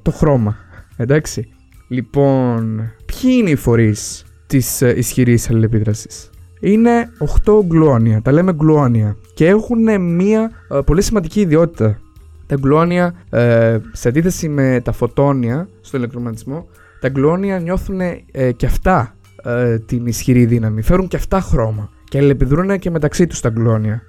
το 0.03 0.11
χρώμα. 0.11 0.57
Εντάξει. 0.97 1.49
Λοιπόν, 1.89 2.93
ποιοι 3.05 3.31
είναι 3.39 3.51
οι 3.51 3.55
φορείς 3.55 4.25
της 4.47 4.83
uh, 4.83 4.93
ισχυρής 4.97 5.51
αλληλεπίδρασης; 5.51 6.31
Είναι 6.61 7.11
8 7.45 7.65
γκλουόνια, 7.65 8.23
τα 8.23 8.33
λέμε 8.33 8.53
γκλουόνια 8.53 9.17
και 9.35 9.47
έχουν 9.47 10.01
μία 10.01 10.51
πολύ 10.85 11.03
σημαντική 11.03 11.41
ιδιότητα. 11.41 12.01
Τα 12.47 12.57
γκλουόνια, 12.57 13.15
ε, 13.31 13.79
σε 13.93 14.09
αντίθεση 14.09 14.49
με 14.49 14.81
τα 14.85 14.93
φωτόνια 14.93 15.69
στο 15.81 15.97
ηλεκτρομαγνητισμό, 15.97 16.67
τα 17.01 17.09
γκλουόνια 17.09 17.59
νιώθουν 17.59 18.01
ε, 18.01 18.53
και 18.57 18.67
αυτά 18.67 19.17
ε, 19.45 19.79
την 19.79 20.07
ισχυρή 20.07 20.45
δύναμη, 20.45 20.83
φέρουν 20.83 21.09
και 21.09 21.17
αυτά 21.17 21.41
χρώμα 21.41 21.91
και 22.09 22.19
αλληλεπιδρούν 22.19 22.79
και 22.79 22.91
μεταξύ 22.91 23.27
τους 23.27 23.41
τα 23.41 23.49
γκλουόνια. 23.49 24.03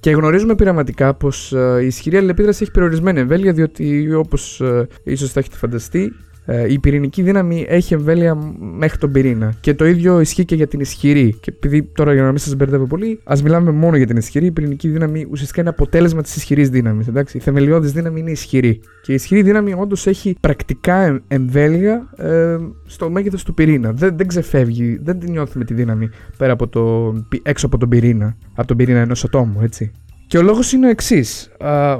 Και 0.00 0.10
γνωρίζουμε 0.10 0.54
πειραματικά 0.54 1.14
πως 1.14 1.52
η 1.80 1.86
ισχυρή 1.86 2.16
αλληλεπίδραση 2.16 2.62
έχει 2.62 2.72
περιορισμένη 2.72 3.20
εμβέλεια, 3.20 3.52
διότι 3.52 4.14
όπως 4.14 4.62
ίσως 5.02 5.32
θα 5.32 5.40
έχετε 5.40 5.56
φανταστεί, 5.56 6.02
ε, 6.02 6.27
η 6.68 6.78
πυρηνική 6.78 7.22
δύναμη 7.22 7.66
έχει 7.68 7.94
εμβέλεια 7.94 8.38
μέχρι 8.58 8.98
τον 8.98 9.12
πυρήνα. 9.12 9.54
Και 9.60 9.74
το 9.74 9.86
ίδιο 9.86 10.20
ισχύει 10.20 10.44
και 10.44 10.54
για 10.54 10.66
την 10.66 10.80
ισχυρή. 10.80 11.36
Και 11.40 11.52
επειδή 11.56 11.82
τώρα 11.82 12.12
για 12.12 12.22
να 12.22 12.28
μην 12.28 12.38
σας 12.38 12.56
μπερδεύω 12.56 12.86
πολύ, 12.86 13.20
ας 13.24 13.42
μιλάμε 13.42 13.70
μόνο 13.70 13.96
για 13.96 14.06
την 14.06 14.16
ισχυρή. 14.16 14.46
Η 14.46 14.50
πυρηνική 14.50 14.88
δύναμη 14.88 15.26
ουσιαστικά 15.30 15.60
είναι 15.60 15.70
αποτέλεσμα 15.70 16.22
της 16.22 16.36
ισχυρής 16.36 16.68
δύναμης. 16.68 17.06
Η 17.32 17.38
θεμελιώδης 17.38 17.92
δύναμη 17.92 18.20
είναι 18.20 18.30
ισχυρή. 18.30 18.80
Και 19.02 19.12
η 19.12 19.14
ισχυρή 19.14 19.42
δύναμη 19.42 19.74
όντως 19.74 20.06
έχει 20.06 20.36
πρακτικά 20.40 21.22
εμβέλεια 21.28 22.08
ε, 22.16 22.56
στο 22.86 23.10
μέγεθος 23.10 23.44
του 23.44 23.54
πυρήνα. 23.54 23.92
Δεν, 23.92 24.16
δεν 24.16 24.26
ξεφεύγει, 24.26 24.98
δεν 25.02 25.18
την 25.18 25.30
νιώθουμε 25.30 25.64
τη 25.64 25.74
δύναμη 25.74 26.08
πέρα 26.36 26.52
από 26.52 26.68
το, 26.68 27.14
έξω 27.42 27.66
από 27.66 27.78
τον 27.78 27.88
πυρήνα. 27.88 28.36
Από 28.54 28.66
τον 28.66 28.76
πυρήνα 28.76 28.98
ενός 28.98 29.24
ατόμου, 29.24 29.60
έτσι. 29.62 29.92
Και 30.26 30.38
ο 30.38 30.42
λόγος 30.42 30.72
είναι 30.72 30.86
ο 30.86 30.90
εξής. 30.90 31.50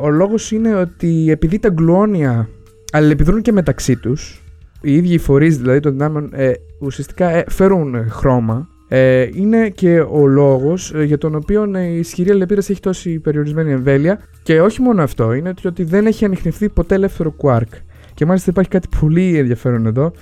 Ο 0.01 0.11
λόγος 0.11 0.53
είναι 0.53 0.75
ότι 0.75 1.31
επειδή 1.31 1.59
τα 1.59 1.69
γκλουόνια 1.69 2.49
αλληλεπιδρούν 2.93 3.43
και 3.43 3.53
μεταξύ 3.53 3.97
τους. 3.97 4.43
Οι 4.81 4.95
ίδιοι 4.95 5.13
οι 5.13 5.19
φορείς 5.19 5.59
δηλαδή 5.59 5.81
των 5.81 5.93
δυνάμεων 5.93 6.31
ε, 6.33 6.53
ουσιαστικά 6.81 7.31
ε, 7.31 7.45
φέρουν 7.49 8.11
χρώμα. 8.11 8.69
Ε, 8.89 9.29
είναι 9.33 9.69
και 9.69 10.01
ο 10.01 10.27
λόγος 10.27 10.93
ε, 10.95 11.05
για 11.05 11.19
τον 11.19 11.35
οποίο 11.35 11.71
ε, 11.75 11.83
η 11.83 11.99
ισχυρή 11.99 12.31
αλληλεπίδραση 12.31 12.73
έχει 12.73 12.81
τόση 12.81 13.19
περιορισμένη 13.19 13.73
εμβέλεια. 13.73 14.21
Και 14.43 14.61
όχι 14.61 14.83
μόνο 14.83 15.03
αυτό, 15.03 15.33
είναι 15.33 15.55
ότι 15.65 15.85
δεν 15.85 16.07
έχει 16.07 16.25
ανοιχνευτεί 16.25 16.69
ποτέ 16.69 16.95
ελεύθερο 16.95 17.35
quark. 17.43 17.79
Και 18.15 18.27
μάλιστα 18.27 18.51
υπάρχει 18.51 18.71
κάτι 18.71 18.89
πολύ 19.01 19.39
ενδιαφέρον 19.39 19.87
εδώ. 19.87 20.13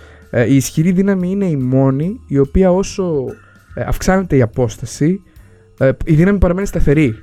η 0.49 0.57
ισχυρή 0.57 0.93
δύναμη 0.93 1.31
είναι 1.31 1.47
η 1.47 1.57
μόνη 1.57 2.21
η 2.29 2.39
οποία 2.39 2.73
όσο 2.73 3.25
αυξάνεται 3.87 4.37
η 4.37 4.43
απόσταση, 4.43 5.23
η 6.05 6.15
δύναμη 6.15 6.39
παραμένει 6.39 6.67
σταθερή. 6.67 7.15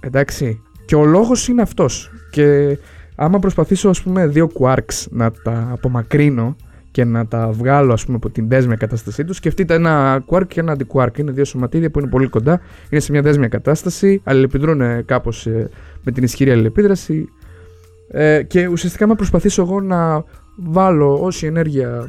Εντάξει. 0.00 0.62
Και 0.84 0.94
ο 0.94 1.04
λόγος 1.04 1.48
είναι 1.48 1.62
αυτός. 1.62 2.10
Και 2.30 2.78
άμα 3.24 3.38
προσπαθήσω 3.38 3.88
ας 3.88 4.02
πούμε 4.02 4.26
δύο 4.26 4.50
quarks 4.58 5.06
να 5.10 5.30
τα 5.30 5.68
απομακρύνω 5.72 6.56
και 6.90 7.04
να 7.04 7.26
τα 7.26 7.50
βγάλω 7.50 7.92
ας 7.92 8.04
πούμε 8.04 8.16
από 8.16 8.30
την 8.30 8.48
δέσμια 8.48 8.76
κατάστασή 8.76 9.24
τους, 9.24 9.36
σκεφτείτε 9.36 9.74
ένα 9.74 10.24
quark 10.26 10.46
και 10.46 10.60
ένα 10.60 10.72
αντικουάρκ. 10.72 11.18
Είναι 11.18 11.30
δύο 11.32 11.44
σωματίδια 11.44 11.90
που 11.90 11.98
είναι 11.98 12.08
πολύ 12.08 12.26
κοντά, 12.26 12.60
είναι 12.90 13.00
σε 13.00 13.12
μια 13.12 13.22
δέσμια 13.22 13.48
κατάσταση, 13.48 14.20
αλληλεπιδρούν 14.24 15.04
κάπως 15.04 15.46
ε, 15.46 15.68
με 16.02 16.12
την 16.12 16.22
ισχυρή 16.22 16.50
αλληλεπίδραση 16.50 17.28
ε, 18.08 18.42
και 18.42 18.66
ουσιαστικά 18.66 19.04
άμα 19.04 19.14
προσπαθήσω 19.14 19.62
εγώ 19.62 19.80
να 19.80 20.24
βάλω 20.56 21.22
όση 21.22 21.46
ενέργεια 21.46 22.06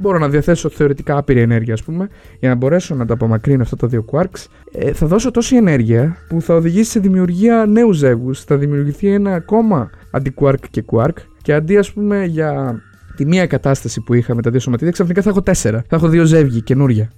μπορώ 0.00 0.18
να 0.18 0.28
διαθέσω 0.28 0.68
θεωρητικά 0.68 1.16
άπειρη 1.16 1.40
ενέργεια, 1.40 1.74
ας 1.74 1.82
πούμε, 1.82 2.08
για 2.40 2.48
να 2.48 2.54
μπορέσω 2.54 2.94
να 2.94 3.06
τα 3.06 3.14
απομακρύνω 3.14 3.62
αυτά 3.62 3.76
τα 3.76 3.86
δύο 3.86 4.04
quarks, 4.12 4.46
ε, 4.72 4.92
θα 4.92 5.06
δώσω 5.06 5.30
τόση 5.30 5.56
ενέργεια 5.56 6.16
που 6.28 6.40
θα 6.40 6.54
οδηγήσει 6.54 6.90
σε 6.90 7.00
δημιουργία 7.00 7.66
νέους 7.66 7.96
ζεύγους. 7.96 8.44
Θα 8.44 8.56
δημιουργηθεί 8.56 9.08
ένα 9.08 9.34
ακόμα 9.34 9.90
αντικουάρκ 10.10 10.64
και 10.70 10.84
quark, 10.92 11.14
και 11.42 11.54
αντί, 11.54 11.76
ας 11.76 11.92
πούμε, 11.92 12.24
για 12.24 12.80
τη 13.16 13.26
μία 13.26 13.46
κατάσταση 13.46 14.00
που 14.00 14.14
είχα 14.14 14.34
με 14.34 14.42
τα 14.42 14.50
δύο 14.50 14.60
σωματίδια, 14.60 14.92
ξαφνικά 14.92 15.22
θα 15.22 15.30
έχω 15.30 15.42
τέσσερα. 15.42 15.84
Θα 15.88 15.96
έχω 15.96 16.08
δύο 16.08 16.24
ζεύγη 16.24 16.62
καινούρια. 16.62 17.10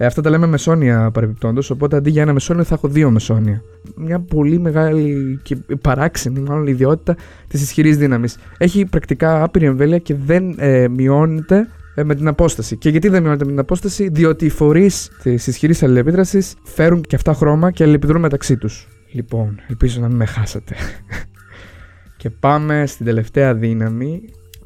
Ε, 0.00 0.06
αυτά 0.06 0.22
τα 0.22 0.30
λέμε 0.30 0.46
μεσόνια 0.46 1.10
παρεμπιπτόντως. 1.10 1.70
Οπότε 1.70 1.96
αντί 1.96 2.10
για 2.10 2.22
ένα 2.22 2.32
μεσόνιο 2.32 2.64
θα 2.64 2.74
έχω 2.74 2.88
δύο 2.88 3.10
μεσόνια. 3.10 3.62
Μια 3.96 4.20
πολύ 4.20 4.58
μεγάλη 4.58 5.38
και 5.42 5.56
παράξενη 5.82 6.40
μάλλον 6.40 6.66
ιδιότητα 6.66 7.16
της 7.48 7.62
ισχυρής 7.62 7.96
δύναμης. 7.96 8.38
Έχει 8.58 8.84
πρακτικά 8.84 9.42
άπειρη 9.42 9.66
εμβέλεια 9.66 9.98
και 9.98 10.14
δεν 10.14 10.54
ε, 10.58 10.88
μειώνεται 10.88 11.68
ε, 11.98 12.04
με 12.04 12.14
την 12.14 12.28
απόσταση. 12.28 12.76
Και 12.76 12.90
γιατί 12.90 13.08
δεν 13.08 13.22
μειώνεται 13.22 13.44
με 13.44 13.50
την 13.50 13.60
απόσταση, 13.60 14.08
διότι 14.08 14.44
οι 14.44 14.48
φορείς 14.48 15.10
της 15.22 15.46
ισχυρής 15.46 15.82
αλληλεπίδρασης 15.82 16.54
φέρουν 16.62 17.00
και 17.00 17.16
αυτά 17.16 17.34
χρώμα 17.34 17.70
και 17.70 17.82
αλληλεπιδρούν 17.82 18.20
μεταξύ 18.20 18.56
τους. 18.56 18.88
Λοιπόν, 19.12 19.60
ελπίζω 19.68 20.00
να 20.00 20.08
μην 20.08 20.16
με 20.16 20.24
χάσατε. 20.24 20.74
και 22.20 22.30
πάμε 22.30 22.86
στην 22.86 23.06
τελευταία 23.06 23.54
δύναμη. 23.54 24.22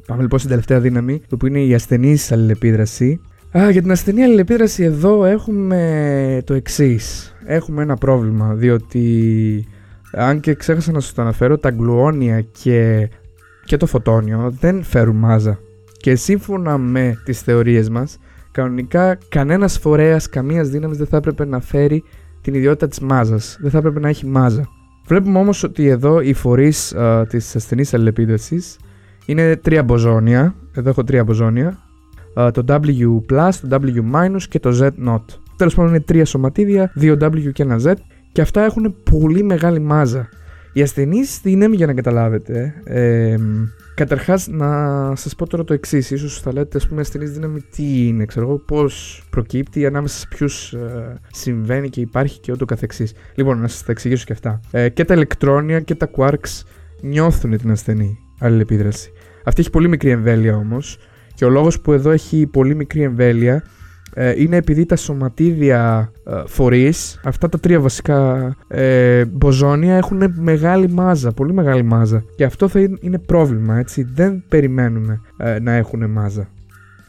Πάμε 0.07 0.21
λοιπόν 0.21 0.39
στην 0.39 0.49
τελευταία 0.51 0.79
δύναμη, 0.79 1.21
που 1.39 1.45
είναι 1.47 1.61
η 1.61 1.73
ασθενής 1.73 2.31
αλληλεπίδραση. 2.31 3.21
Α, 3.57 3.69
για 3.69 3.81
την 3.81 3.91
ασθενή 3.91 4.23
αλληλεπίδραση 4.23 4.83
εδώ 4.83 5.25
έχουμε 5.25 6.41
το 6.45 6.53
εξής. 6.53 7.35
Έχουμε 7.45 7.81
ένα 7.81 7.95
πρόβλημα, 7.95 8.53
διότι 8.53 9.67
αν 10.11 10.39
και 10.39 10.53
ξέχασα 10.53 10.91
να 10.91 10.99
σας 10.99 11.13
το 11.13 11.21
αναφέρω, 11.21 11.57
τα 11.57 11.71
γκλουόνια 11.71 12.41
και, 12.41 13.09
και 13.65 13.77
το 13.77 13.85
φωτόνιο 13.85 14.53
δεν 14.59 14.83
φέρουν 14.83 15.15
μάζα. 15.15 15.59
Και 16.03 16.15
σύμφωνα 16.15 16.77
με 16.77 17.21
τις 17.25 17.41
θεωρίες 17.41 17.89
μας, 17.89 18.17
κανονικά 18.51 19.17
κανένας 19.29 19.79
φορέας 19.79 20.29
καμίας 20.29 20.69
δύναμης 20.69 20.97
δεν 20.97 21.07
θα 21.07 21.17
έπρεπε 21.17 21.45
να 21.45 21.59
φέρει 21.59 22.03
την 22.41 22.53
ιδιότητα 22.53 22.87
της 22.87 22.99
μάζας. 22.99 23.57
Δεν 23.61 23.71
θα 23.71 23.77
έπρεπε 23.77 23.99
να 23.99 24.09
έχει 24.09 24.25
μάζα. 24.25 24.67
Βλέπουμε 25.07 25.39
όμως 25.39 25.63
ότι 25.63 25.87
εδώ 25.87 26.21
οι 26.21 26.33
φορείς 26.33 26.93
α, 26.95 27.25
της 27.25 27.55
ασθενής 27.55 27.93
αλληλεπίδρασης 27.93 28.79
είναι 29.25 29.55
τρία 29.55 29.83
μποζόνια. 29.83 30.55
Εδώ 30.73 30.89
έχω 30.89 31.03
τρία 31.03 31.23
μποζόνια. 31.23 31.77
το 32.33 32.63
W+, 32.67 32.81
το 33.61 33.79
W- 33.81 34.37
και 34.49 34.59
το 34.59 34.77
Z0. 34.81 35.19
Τέλος 35.57 35.75
πάντων 35.75 35.89
είναι 35.89 35.99
τρία 35.99 36.25
σωματίδια, 36.25 36.91
δύο 36.93 37.17
W 37.21 37.51
και 37.53 37.63
ένα 37.63 37.79
Z 37.85 37.93
και 38.31 38.41
αυτά 38.41 38.63
έχουν 38.63 38.95
πολύ 39.11 39.43
μεγάλη 39.43 39.79
μάζα. 39.79 40.29
Οι 40.73 40.81
ασθενεί 40.81 41.19
δύναμη, 41.43 41.75
για 41.75 41.85
να 41.85 41.93
καταλάβετε, 41.93 42.73
ε, 42.83 43.35
Καταρχάς, 43.95 44.47
να 44.47 44.69
σας 45.15 45.35
πω 45.35 45.47
τώρα 45.47 45.63
το 45.63 45.73
εξής. 45.73 46.07
σω 46.07 46.27
θα 46.27 46.53
λέτε, 46.53 46.77
ας 46.77 46.87
πούμε, 46.87 47.01
ασθενής 47.01 47.31
δύναμη 47.31 47.61
τι 47.61 48.07
είναι, 48.07 48.25
ξέρω 48.25 48.45
εγώ, 48.45 48.57
πώς 48.57 49.23
προκύπτει, 49.29 49.85
ανάμεσα 49.85 50.17
σε 50.17 50.27
ποιους 50.29 50.73
ε, 50.73 51.19
συμβαίνει 51.31 51.89
και 51.89 52.01
υπάρχει 52.01 52.39
και 52.39 52.51
ούτω 52.51 52.65
καθεξής. 52.65 53.13
Λοιπόν, 53.35 53.59
να 53.59 53.67
σας 53.67 53.83
τα 53.83 53.91
εξηγήσω 53.91 54.25
και 54.25 54.33
αυτά. 54.33 54.59
Ε, 54.71 54.89
και 54.89 55.05
τα 55.05 55.13
ηλεκτρόνια 55.13 55.79
και 55.79 55.95
τα 55.95 56.09
quarks 56.17 56.63
νιώθουν 57.01 57.57
την 57.57 57.71
ασθενή 57.71 58.17
αλληλεπίδραση. 58.39 59.11
Αυτή 59.43 59.61
έχει 59.61 59.69
πολύ 59.69 59.87
μικρή 59.87 60.09
εμβέλεια 60.09 60.55
όμως. 60.55 60.97
Και 61.35 61.45
ο 61.45 61.49
λόγος 61.49 61.81
που 61.81 61.93
εδώ 61.93 62.09
έχει 62.11 62.47
πολύ 62.47 62.75
μικρή 62.75 63.01
εμβέλεια 63.01 63.63
ε, 64.13 64.41
είναι 64.41 64.55
επειδή 64.55 64.85
τα 64.85 64.95
σωματίδια 64.95 66.11
ε, 66.27 66.41
φορείς, 66.45 67.19
αυτά 67.23 67.49
τα 67.49 67.59
τρία 67.59 67.79
βασικά 67.79 68.51
ε, 68.67 69.25
μποζόνια 69.25 69.95
έχουν 69.95 70.33
μεγάλη 70.35 70.89
μάζα, 70.89 71.31
πολύ 71.31 71.53
μεγάλη 71.53 71.83
μάζα. 71.83 72.23
Και 72.35 72.43
αυτό 72.43 72.67
θα 72.67 72.79
είναι 72.99 73.19
πρόβλημα, 73.19 73.77
έτσι. 73.77 74.07
Δεν 74.13 74.43
περιμένουμε 74.47 75.21
ε, 75.37 75.59
να 75.59 75.71
έχουν 75.71 76.09
μάζα. 76.09 76.47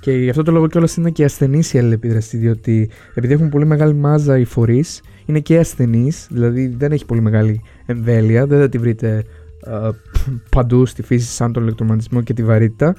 Και 0.01 0.13
γι' 0.13 0.31
αυτό 0.31 0.43
το 0.43 0.53
λόγο 0.53 0.67
κιόλας 0.67 0.97
είναι 0.97 1.11
και 1.11 1.25
ασθενή 1.25 1.63
η 1.73 1.79
αλληλεπίδραση, 1.79 2.37
διότι 2.37 2.91
επειδή 3.15 3.33
έχουν 3.33 3.49
πολύ 3.49 3.67
μεγάλη 3.67 3.95
μάζα 3.95 4.39
οι 4.39 4.45
φορείς, 4.45 5.03
είναι 5.27 5.41
και 5.41 5.59
ασθενείς, 5.59 6.27
δηλαδή 6.31 6.75
δεν 6.79 6.93
έχει 6.93 7.07
πολύ 7.07 7.21
μεγάλη 7.21 7.63
εμβέλεια, 7.87 8.47
δεν 8.47 8.61
θα 8.61 8.69
τη 8.69 8.79
βρείτε 8.79 9.25
ε, 9.67 9.91
παντού 10.51 10.87
στη 10.87 11.03
φύση 11.03 11.27
σαν 11.27 11.53
τον 11.53 11.63
ηλεκτρομαγνητισμό 11.63 12.23
και 12.23 12.33
τη 12.33 12.43
βαρύτητα. 12.43 12.95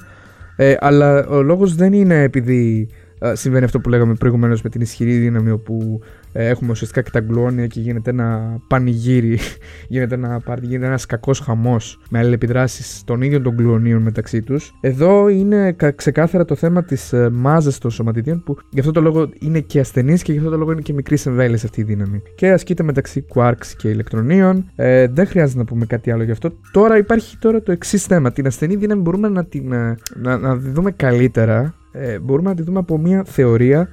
Ε, 0.56 0.74
αλλά 0.80 1.26
ο 1.26 1.42
λόγος 1.42 1.74
δεν 1.74 1.92
είναι 1.92 2.22
επειδή 2.22 2.88
συμβαίνει 3.32 3.64
αυτό 3.64 3.80
που 3.80 3.88
λέγαμε 3.88 4.14
προηγουμένως 4.14 4.62
με 4.62 4.70
την 4.70 4.80
ισχυρή 4.80 5.16
δύναμη 5.16 5.50
όπου 5.50 6.00
ε, 6.32 6.48
έχουμε 6.48 6.70
ουσιαστικά 6.70 7.02
και 7.02 7.10
τα 7.10 7.20
γκλόνια 7.20 7.66
και 7.66 7.80
γίνεται 7.80 8.10
ένα 8.10 8.58
πανηγύρι, 8.66 9.38
γίνεται, 9.88 10.14
ένα, 10.14 10.42
γίνεται 10.60 10.86
ένας 10.86 11.06
κακός 11.06 11.40
χαμός 11.40 12.00
με 12.10 12.18
αλληλεπιδράσεις 12.18 13.02
των 13.04 13.22
ίδιων 13.22 13.42
των 13.42 13.54
γκλονίων 13.54 14.02
μεταξύ 14.02 14.42
τους. 14.42 14.72
Εδώ 14.80 15.28
είναι 15.28 15.76
ξεκάθαρα 15.94 16.44
το 16.44 16.54
θέμα 16.54 16.84
της 16.84 17.12
ε, 17.12 17.30
μάζας 17.32 17.78
των 17.78 17.90
σωματιδίων 17.90 18.42
που 18.42 18.56
γι' 18.70 18.80
αυτό 18.80 18.92
το 18.92 19.00
λόγο 19.00 19.30
είναι 19.38 19.60
και 19.60 19.80
ασθενής 19.80 20.22
και 20.22 20.32
γι' 20.32 20.38
αυτό 20.38 20.50
το 20.50 20.56
λόγο 20.56 20.72
είναι 20.72 20.80
και 20.80 20.92
μικρή 20.92 21.18
εμβέλεια 21.26 21.56
αυτή 21.64 21.80
η 21.80 21.84
δύναμη. 21.84 22.22
Και 22.34 22.50
ασκείται 22.50 22.82
μεταξύ 22.82 23.24
quarks 23.34 23.66
και 23.76 23.88
ηλεκτρονίων. 23.88 24.70
Ε, 24.76 25.06
δεν 25.08 25.26
χρειάζεται 25.26 25.58
να 25.58 25.64
πούμε 25.64 25.86
κάτι 25.86 26.10
άλλο 26.10 26.22
γι' 26.22 26.30
αυτό. 26.30 26.52
Τώρα 26.72 26.96
υπάρχει 26.96 27.38
τώρα 27.38 27.62
το 27.62 27.72
εξής 27.72 28.04
θέμα. 28.04 28.32
Την 28.32 28.46
ασθενή 28.46 28.76
δύναμη 28.76 29.00
μπορούμε 29.00 29.28
να 29.28 29.44
την 29.44 29.68
να, 30.14 30.38
να 30.38 30.56
δούμε 30.56 30.90
καλύτερα 30.90 31.74
ε, 31.98 32.18
μπορούμε 32.18 32.48
να 32.48 32.54
τη 32.56 32.62
δούμε 32.62 32.78
από 32.78 32.98
μια 32.98 33.24
θεωρία 33.26 33.88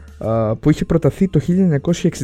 που 0.59 0.69
είχε 0.69 0.85
προταθεί 0.85 1.27
το 1.27 1.39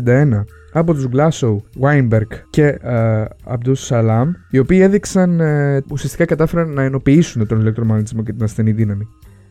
1961 0.06 0.44
από 0.72 0.94
τους 0.94 1.08
Glasgow, 1.14 1.56
Weinberg 1.82 2.28
και 2.50 2.80
uh, 2.84 3.24
Abdus 3.54 3.88
Salam, 3.88 4.26
οι 4.50 4.60
οποίοι 4.60 4.80
έδειξαν, 4.82 5.40
uh, 5.42 5.84
ουσιαστικά 5.92 6.26
κατάφεραν 6.26 6.74
να 6.74 6.84
ενοποιήσουν 6.84 7.48
τον 7.48 7.60
ηλεκτρομαγνητισμό 7.60 8.24
και 8.24 8.34
την 8.34 8.44
ασθενή 8.44 8.72
δύναμη. 8.72 9.08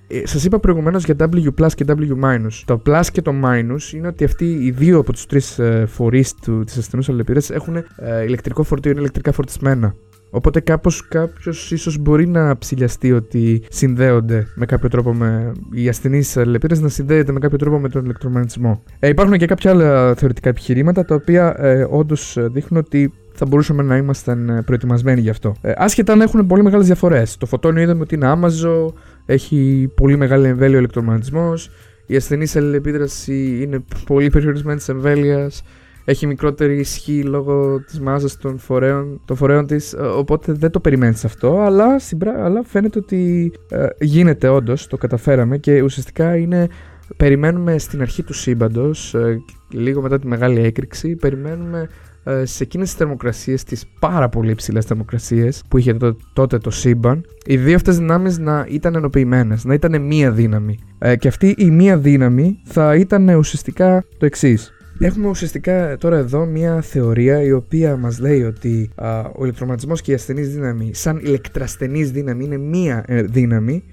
Ε, 0.09 0.27
Σας 0.27 0.45
είπα 0.45 0.59
προηγουμένως 0.59 1.05
για 1.05 1.15
W 1.19 1.73
και 1.75 1.85
W 1.89 2.49
Το 2.65 2.83
plus 2.87 3.05
και 3.13 3.23
το 3.23 3.33
minus 3.45 3.93
είναι 3.95 4.07
ότι 4.07 4.25
αυτοί 4.25 4.53
οι 4.53 4.71
δύο 4.71 4.99
από 4.99 5.13
τους 5.13 5.27
τρεις 5.27 5.59
ε, 5.59 5.85
φορείς 5.87 6.35
της 6.65 6.77
ασθενούς 6.77 7.09
αλληλεπίδρασης 7.09 7.51
έχουν 7.51 7.77
ε, 7.77 8.23
ηλεκτρικό 8.25 8.63
φορτίο, 8.63 8.91
είναι 8.91 9.01
ηλεκτρικά 9.01 9.33
φορτισμένα. 9.33 9.95
Οπότε 10.31 10.61
κάπως 10.61 11.09
κάποιος 11.09 11.71
ίσως 11.73 11.99
μπορεί 11.99 12.27
να 12.29 12.59
ψηλιαστεί 12.59 13.13
ότι 13.13 13.63
συνδέονται 13.71 14.47
με 14.55 14.67
κάποιο 14.67 14.89
τρόπο 14.89 15.15
με 15.15 15.53
οι 15.71 15.89
ασθενείς 15.89 16.37
αλληλεπίδρασης 16.37 16.85
να 16.85 16.91
συνδέεται 16.91 17.33
με 17.33 17.39
κάποιο 17.39 17.59
τρόπο 17.59 17.79
με 17.79 17.89
τον 17.89 18.05
ηλεκτρομαγνητισμό. 18.05 18.83
Ε, 18.99 19.09
υπάρχουν 19.09 19.39
και 19.39 19.47
κάποια 19.47 19.71
άλλα 19.71 20.15
θεωρητικά 20.15 20.49
επιχειρήματα 20.49 21.05
τα 21.05 21.15
οποία 21.15 21.55
ε, 21.59 21.87
όντως 21.91 22.37
δείχνουν 22.41 22.83
ότι 22.87 23.13
θα 23.39 23.47
μπορούσαμε 23.47 23.83
να 23.83 23.97
ήμασταν 23.97 24.49
ε, 24.49 24.63
προετοιμασμένοι 24.63 25.21
γι' 25.21 25.31
αυτό. 25.31 25.55
Ε, 25.61 25.73
άσχετα 25.77 26.13
αν 26.13 26.21
έχουν 26.21 26.47
πολύ 26.47 26.63
μεγάλες 26.63 26.87
διαφορές. 26.87 27.37
Το 27.37 27.47
φωτόνιο 27.47 27.83
είδαμε 27.83 28.01
ότι 28.01 28.15
είναι 28.15 28.27
άμαζο, 28.27 28.95
έχει 29.27 29.91
πολύ 29.95 30.17
μεγάλη 30.17 30.47
εμβέλεια 30.47 30.77
ο 30.77 30.79
ηλεκτρομαγνητισμός. 30.79 31.71
Η 32.07 32.17
ασθενή 32.17 32.47
αλληλεπίδραση 32.55 33.59
είναι 33.63 33.85
πολύ 34.07 34.31
περιορισμένη 34.31 34.81
εμβέλειας. 34.89 35.63
Έχει 36.09 36.27
μικρότερη 36.27 36.79
ισχύ 36.79 37.23
λόγω 37.23 37.81
της 37.81 38.01
μάζας 38.01 38.37
των 38.37 38.59
φορέων, 38.59 39.21
των 39.25 39.37
φορέων 39.37 39.67
της. 39.67 39.93
Ε, 39.93 40.03
οπότε 40.03 40.53
δεν 40.53 40.71
το 40.71 40.81
περιμένεις 40.81 41.25
αυτό. 41.25 41.61
Αλλά, 41.61 41.97
αλλά 42.43 42.63
φαίνεται 42.65 42.99
ότι 42.99 43.53
ε, 43.71 43.87
γίνεται 43.99 44.49
όντως, 44.49 44.87
το 44.87 44.97
καταφέραμε 44.97 45.59
και 45.59 45.83
ουσιαστικά 45.83 46.37
είναι. 46.37 46.69
Περιμένουμε 47.17 47.79
στην 47.79 48.01
αρχή 48.01 48.23
του 48.23 48.33
σύμπαντος, 48.33 49.15
ε, 49.15 49.41
λίγο 49.73 50.03
μετά 50.03 50.19
τη 50.19 50.27
μεγάλη 50.27 50.61
έκρηξη, 50.61 51.17
περιμένουμε 51.17 51.89
ε, 52.25 52.45
σε 52.45 52.63
εκείνες 52.63 52.89
τις 52.89 52.97
θερμοκρασίες, 52.97 53.65
τις 53.65 53.85
πάρα 54.01 54.29
πολύ 54.29 54.51
υψηλές 54.51 54.85
θερμοκρασίες 54.85 55.63
που 55.69 55.79
είχε 55.79 55.97
τότε 56.33 56.59
το 56.59 56.71
σύμπαν, 56.71 57.25
οι 57.47 57.57
δύο 57.57 57.75
αυτές 57.75 57.97
δυνάμεις 57.97 58.39
να 58.39 58.67
ήταν 58.69 58.95
ενοποιημένες, 58.95 59.65
να 59.65 59.75
ήταν 59.75 60.03
μία 60.03 60.31
δύναμη. 60.31 60.79
Ε, 60.99 61.17
και 61.17 61.29
αυτή 61.29 61.55
η 61.59 61.71
μία 61.71 61.99
δύναμη 61.99 62.61
θα 62.65 62.95
ήταν 62.95 63.29
ουσιαστικά 63.29 64.05
το 64.19 64.27
εξής. 64.27 64.73
Έχουμε 65.01 65.29
ουσιαστικά 65.29 65.97
τώρα 65.97 66.17
εδώ 66.17 66.47
μια 66.47 66.81
θεωρία 66.81 67.43
η 67.43 67.53
οποία 67.53 67.97
μας 67.97 68.19
λέει 68.19 68.43
ότι 68.43 68.91
ο 69.37 69.43
ηλεκτρομαγνητισμός 69.43 70.01
και 70.01 70.11
η 70.11 70.15
ασθενής 70.15 70.53
δύναμη 70.53 70.95
σαν 70.95 71.19
ηλεκτρασθενής 71.19 72.11
δύναμη 72.11 72.45
είναι 72.45 72.57
μία 72.57 73.05
ε, 73.07 73.23
δύναμη 73.23 73.85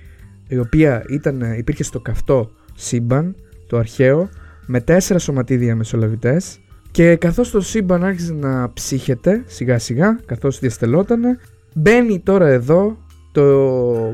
η 0.47 0.57
οποία 0.57 1.03
ήταν, 1.09 1.41
υπήρχε 1.57 1.83
στο 1.83 1.99
καυτό 1.99 2.51
σύμπαν, 2.75 3.35
το 3.67 3.77
αρχαίο, 3.77 4.29
με 4.65 4.81
τέσσερα 4.81 5.19
σωματίδια 5.19 5.75
μεσολαβητές 5.75 6.59
και 6.91 7.15
καθώς 7.15 7.51
το 7.51 7.61
σύμπαν 7.61 8.03
άρχισε 8.03 8.33
να 8.33 8.73
ψύχεται 8.73 9.43
σιγά 9.45 9.79
σιγά, 9.79 10.19
καθώς 10.25 10.59
διαστελότανε, 10.59 11.37
μπαίνει 11.73 12.19
τώρα 12.19 12.47
εδώ 12.47 12.97
το 13.31 13.43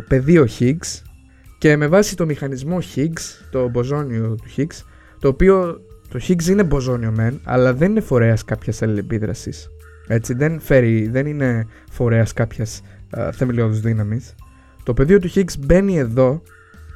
πεδίο 0.07 0.47
Higgs 0.59 1.01
και 1.57 1.77
με 1.77 1.87
βάση 1.87 2.15
το 2.15 2.25
μηχανισμό 2.25 2.77
Higgs, 2.95 3.47
το 3.51 3.69
μποζόνιο 3.69 4.35
του 4.35 4.49
Higgs, 4.57 4.85
το 5.19 5.27
οποίο 5.27 5.81
το 6.11 6.19
Higgs 6.27 6.45
είναι 6.47 6.63
μποζόνιο 6.63 7.11
μεν, 7.11 7.39
αλλά 7.43 7.73
δεν 7.73 7.91
είναι 7.91 7.99
φορέας 7.99 8.43
κάποιας 8.43 8.81
αλληλεπίδρασης. 8.81 9.69
Έτσι, 10.07 10.33
δεν, 10.33 10.59
φέρει, 10.59 11.07
δεν 11.07 11.25
είναι 11.25 11.67
φορέας 11.91 12.33
κάποιας 12.33 12.81
θεμελιώδους 13.31 13.79
δύναμης. 13.79 14.35
Το 14.83 14.93
πεδίο 14.93 15.19
του 15.19 15.29
Higgs 15.35 15.53
μπαίνει 15.59 15.97
εδώ 15.97 16.41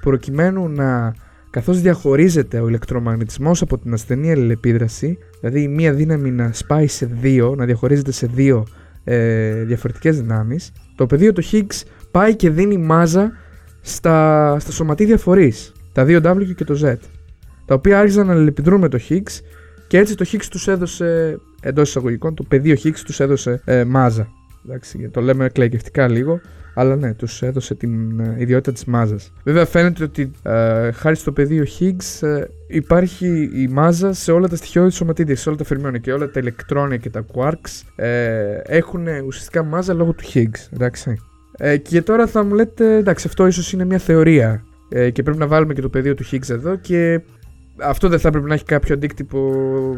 προκειμένου 0.02 0.70
να 0.70 1.16
καθώς 1.50 1.82
διαχωρίζεται 1.82 2.60
ο 2.60 2.68
ηλεκτρομαγνητισμός 2.68 3.62
από 3.62 3.78
την 3.78 3.94
ασθενή 3.94 4.32
αλληλεπίδραση, 4.32 5.18
δηλαδή 5.40 5.62
η 5.62 5.68
μία 5.68 5.94
δύναμη 5.94 6.32
να 6.32 6.54
σπάει 6.54 6.88
σε 6.88 7.06
δύο, 7.06 7.56
να 7.58 7.66
διαχωρίζεται 7.66 8.12
σε 8.12 8.28
δύο 8.28 8.66
ε, 9.04 9.64
διαφορετικές 9.64 10.20
δυνάμεις, 10.20 10.72
το 10.96 11.06
πεδίο 11.06 11.34
του 11.34 11.44
Higgs 11.52 11.84
πάει 12.12 12.36
και 12.36 12.50
δίνει 12.50 12.78
μάζα 12.78 13.32
στα, 13.82 14.60
στα 14.60 14.72
σωματίδια 14.72 15.18
φορείς, 15.18 15.72
τα 15.92 16.06
δύο 16.06 16.20
W 16.24 16.56
και 16.56 16.64
το 16.64 16.80
Z, 16.84 16.96
τα 17.66 17.76
οποία 17.76 18.00
άρχισαν 18.00 18.28
να 18.28 18.34
αλληλεπιδρούν 18.34 18.80
με 18.80 18.88
το 18.90 19.00
Higgs 19.10 19.40
και 19.88 19.98
έτσι 19.98 20.16
το 20.16 20.26
Higgs 20.32 20.46
τους 20.50 20.68
έδωσε, 20.68 21.40
εντός 21.62 21.90
εισαγωγικών, 21.90 22.36
το 22.36 22.44
πεδίο 22.44 22.76
Higgs 22.84 23.00
τους 23.06 23.20
έδωσε 23.20 23.62
ε, 23.66 23.84
μάζα. 23.84 24.28
Εντάξει, 24.66 25.10
το 25.10 25.22
λέμε 25.22 25.50
κλαϊκευτικά 25.50 26.08
λίγο, 26.08 26.42
αλλά 26.74 26.96
ναι, 26.96 27.14
τους 27.14 27.42
έδωσε 27.42 27.76
την 27.76 28.20
ε, 28.20 28.36
ιδιότητα 28.38 28.72
της 28.72 28.86
μάζας. 28.86 29.34
Βέβαια, 29.44 29.66
φαίνεται 29.66 30.04
ότι 30.04 30.32
ε, 30.44 30.92
χάρη 30.92 31.16
στο 31.16 31.32
πεδίο 31.32 31.64
Higgs 31.80 32.28
ε, 32.28 32.44
υπάρχει 32.68 33.50
η 33.54 33.68
μάζα 33.68 34.14
σε 34.14 34.32
όλα 34.32 34.48
τα 34.48 34.56
στοιχειώδη 34.56 34.92
σωματίδια, 34.92 35.36
σε 35.36 35.50
όλα 35.50 35.58
τα 35.58 35.64
φερμιόνια 35.64 36.00
και 36.00 36.12
όλα 36.12 36.30
τα 36.30 36.40
ηλεκτρόνια 36.40 36.98
και 36.98 37.10
τα 37.10 37.26
quarks 37.34 37.82
ε, 37.96 38.58
έχουν 38.66 39.08
ουσιαστικά 39.26 39.64
μάζα 39.64 39.94
λόγω 39.94 40.14
του 40.14 40.24
Higgs. 40.34 40.74
Εντάξει. 40.74 41.20
Ε, 41.58 41.78
και 41.78 42.02
τώρα 42.02 42.28
θα 42.28 42.44
μου 42.44 42.54
λέτε, 42.54 42.96
εντάξει, 42.96 43.28
αυτό 43.28 43.48
ίσως 43.48 43.74
είναι 43.74 43.86
μια 43.86 43.98
θεωρία 43.98 44.64
ε, 44.90 45.10
και 45.10 45.24
πρέπει 45.24 45.38
να 45.38 45.48
βάλουμε 45.48 45.74
και 45.74 45.82
το 45.82 45.90
πεδίο 45.90 46.14
του 46.14 46.26
Higgs 46.32 46.50
εδώ 46.50 46.76
και 46.76 47.22
αυτό 47.78 48.08
δεν 48.08 48.20
θα 48.20 48.28
έπρεπε 48.28 48.48
να 48.48 48.54
έχει 48.54 48.64
κάποιο 48.64 48.94
αντίκτυπο 48.94 49.40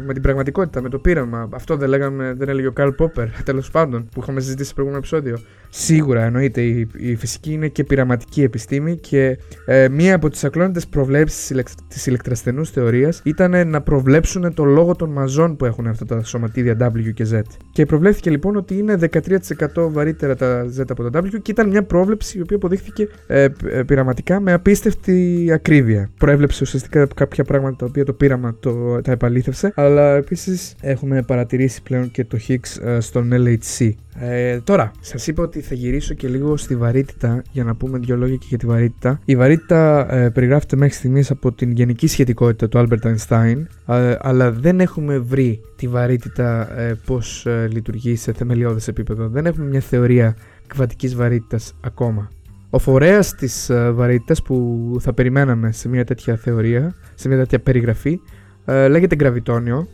με 0.06 0.12
την 0.12 0.22
πραγματικότητα, 0.22 0.82
με 0.82 0.88
το 0.88 0.98
πείραμα. 0.98 1.48
Αυτό 1.52 1.76
δεν, 1.76 1.88
λέγαμε, 1.88 2.34
δεν 2.36 2.48
έλεγε 2.48 2.66
ο 2.66 2.72
Καρλ 2.72 2.90
Πόπερ, 2.90 3.28
τέλος 3.44 3.70
πάντων, 3.70 4.08
που 4.12 4.20
είχαμε 4.20 4.40
συζητήσει 4.40 4.64
στο 4.64 4.74
προηγούμενο 4.74 5.04
επεισόδιο. 5.06 5.38
Σίγουρα 5.70 6.24
εννοείται, 6.24 6.62
η, 6.62 6.88
η 6.96 7.16
φυσική 7.16 7.52
είναι 7.52 7.68
και 7.68 7.84
πειραματική 7.84 8.42
επιστήμη 8.42 8.96
και 8.96 9.38
ε, 9.66 9.88
μία 9.88 10.14
από 10.14 10.30
τις 10.30 10.44
ακλόνητες 10.44 10.86
προβλέψεις 10.86 11.52
της 11.88 12.06
ηλεκτρασθενούς 12.06 12.70
θεωρίας 12.70 13.20
ήταν 13.24 13.68
να 13.68 13.80
προβλέψουν 13.80 14.54
το 14.54 14.64
λόγο 14.64 14.96
των 14.96 15.10
μαζών 15.10 15.56
που 15.56 15.64
έχουν 15.64 15.86
αυτά 15.86 16.04
τα 16.04 16.22
σωματίδια 16.24 16.92
W 16.94 17.12
και 17.14 17.26
Z. 17.32 17.40
Και 17.72 17.86
προβλέφθηκε 17.86 18.30
λοιπόν 18.30 18.56
ότι 18.56 18.78
είναι 18.78 18.98
13% 19.74 19.90
βαρύτερα 19.90 20.36
τα 20.36 20.66
Z 20.78 20.84
από 20.88 21.10
τα 21.10 21.20
W 21.22 21.28
και 21.42 21.50
ήταν 21.50 21.68
μια 21.68 21.82
πρόβλεψη 21.82 22.38
η 22.38 22.40
οποία 22.40 22.56
αποδείχθηκε 22.56 23.08
ε, 23.26 23.48
ε, 23.70 23.82
πειραματικά 23.82 24.40
με 24.40 24.52
απίστευτη 24.52 25.48
ακρίβεια. 25.52 26.10
Προέβλεψε 26.18 26.62
ουσιαστικά 26.62 27.06
κάποια 27.14 27.44
πράγματα 27.44 27.76
τα 27.76 27.86
οποία 27.86 28.04
το 28.04 28.12
πείραμα 28.12 28.56
το, 28.60 29.00
τα 29.00 29.12
επαλήθευσε, 29.12 29.72
αλλά 29.74 30.14
επίσης 30.16 30.74
έχουμε 30.80 31.22
παρατηρήσει 31.22 31.82
πλέον 31.82 32.10
και 32.10 32.24
το 32.24 32.38
Higgs 32.48 32.82
ε, 32.82 33.00
στον 33.00 33.30
LHC. 33.32 33.90
Ε, 34.20 34.60
τώρα, 34.60 34.90
σας 35.00 35.26
είπα 35.26 35.42
ότι 35.42 35.60
θα 35.60 35.74
γυρίσω 35.74 36.14
και 36.14 36.28
λίγο 36.28 36.56
στη 36.56 36.76
βαρύτητα 36.76 37.42
για 37.50 37.64
να 37.64 37.74
πούμε 37.74 37.98
δύο 37.98 38.16
λόγια 38.16 38.36
και 38.36 38.46
για 38.48 38.58
τη 38.58 38.66
βαρύτητα. 38.66 39.20
Η 39.24 39.36
βαρύτητα 39.36 40.14
ε, 40.14 40.30
περιγράφεται 40.30 40.76
μέχρι 40.76 40.94
στιγμής 40.94 41.30
από 41.30 41.52
την 41.52 41.70
γενική 41.70 42.06
σχετικότητα 42.06 42.68
του 42.68 42.78
Albert 42.78 43.14
Einstein, 43.14 43.62
ε, 43.86 44.16
αλλά 44.20 44.52
δεν 44.52 44.80
έχουμε 44.80 45.18
βρει 45.18 45.60
τη 45.76 45.88
βαρύτητα 45.88 46.78
ε, 46.78 46.94
πώς 47.06 47.46
ε, 47.46 47.68
λειτουργεί 47.72 48.16
σε 48.16 48.32
θεμελιώδες 48.32 48.88
επίπεδο. 48.88 49.28
Δεν 49.28 49.46
έχουμε 49.46 49.66
μια 49.66 49.80
θεωρία 49.80 50.36
κβατικής 50.66 51.14
βαρύτητας 51.14 51.74
ακόμα. 51.80 52.30
Ο 52.70 52.78
φορέας 52.78 53.34
της 53.34 53.70
ε, 53.70 53.90
βαρύτητας 53.90 54.42
που 54.42 54.96
θα 55.00 55.12
περιμέναμε 55.12 55.72
σε 55.72 55.88
μια 55.88 56.04
τέτοια 56.04 56.36
θεωρία, 56.36 56.94
σε 57.14 57.28
μια 57.28 57.36
τέτοια 57.36 57.60
περιγραφή, 57.60 58.20
ε, 58.64 58.88
λέγεται 58.88 59.16
γραβιτόνιο, 59.20 59.88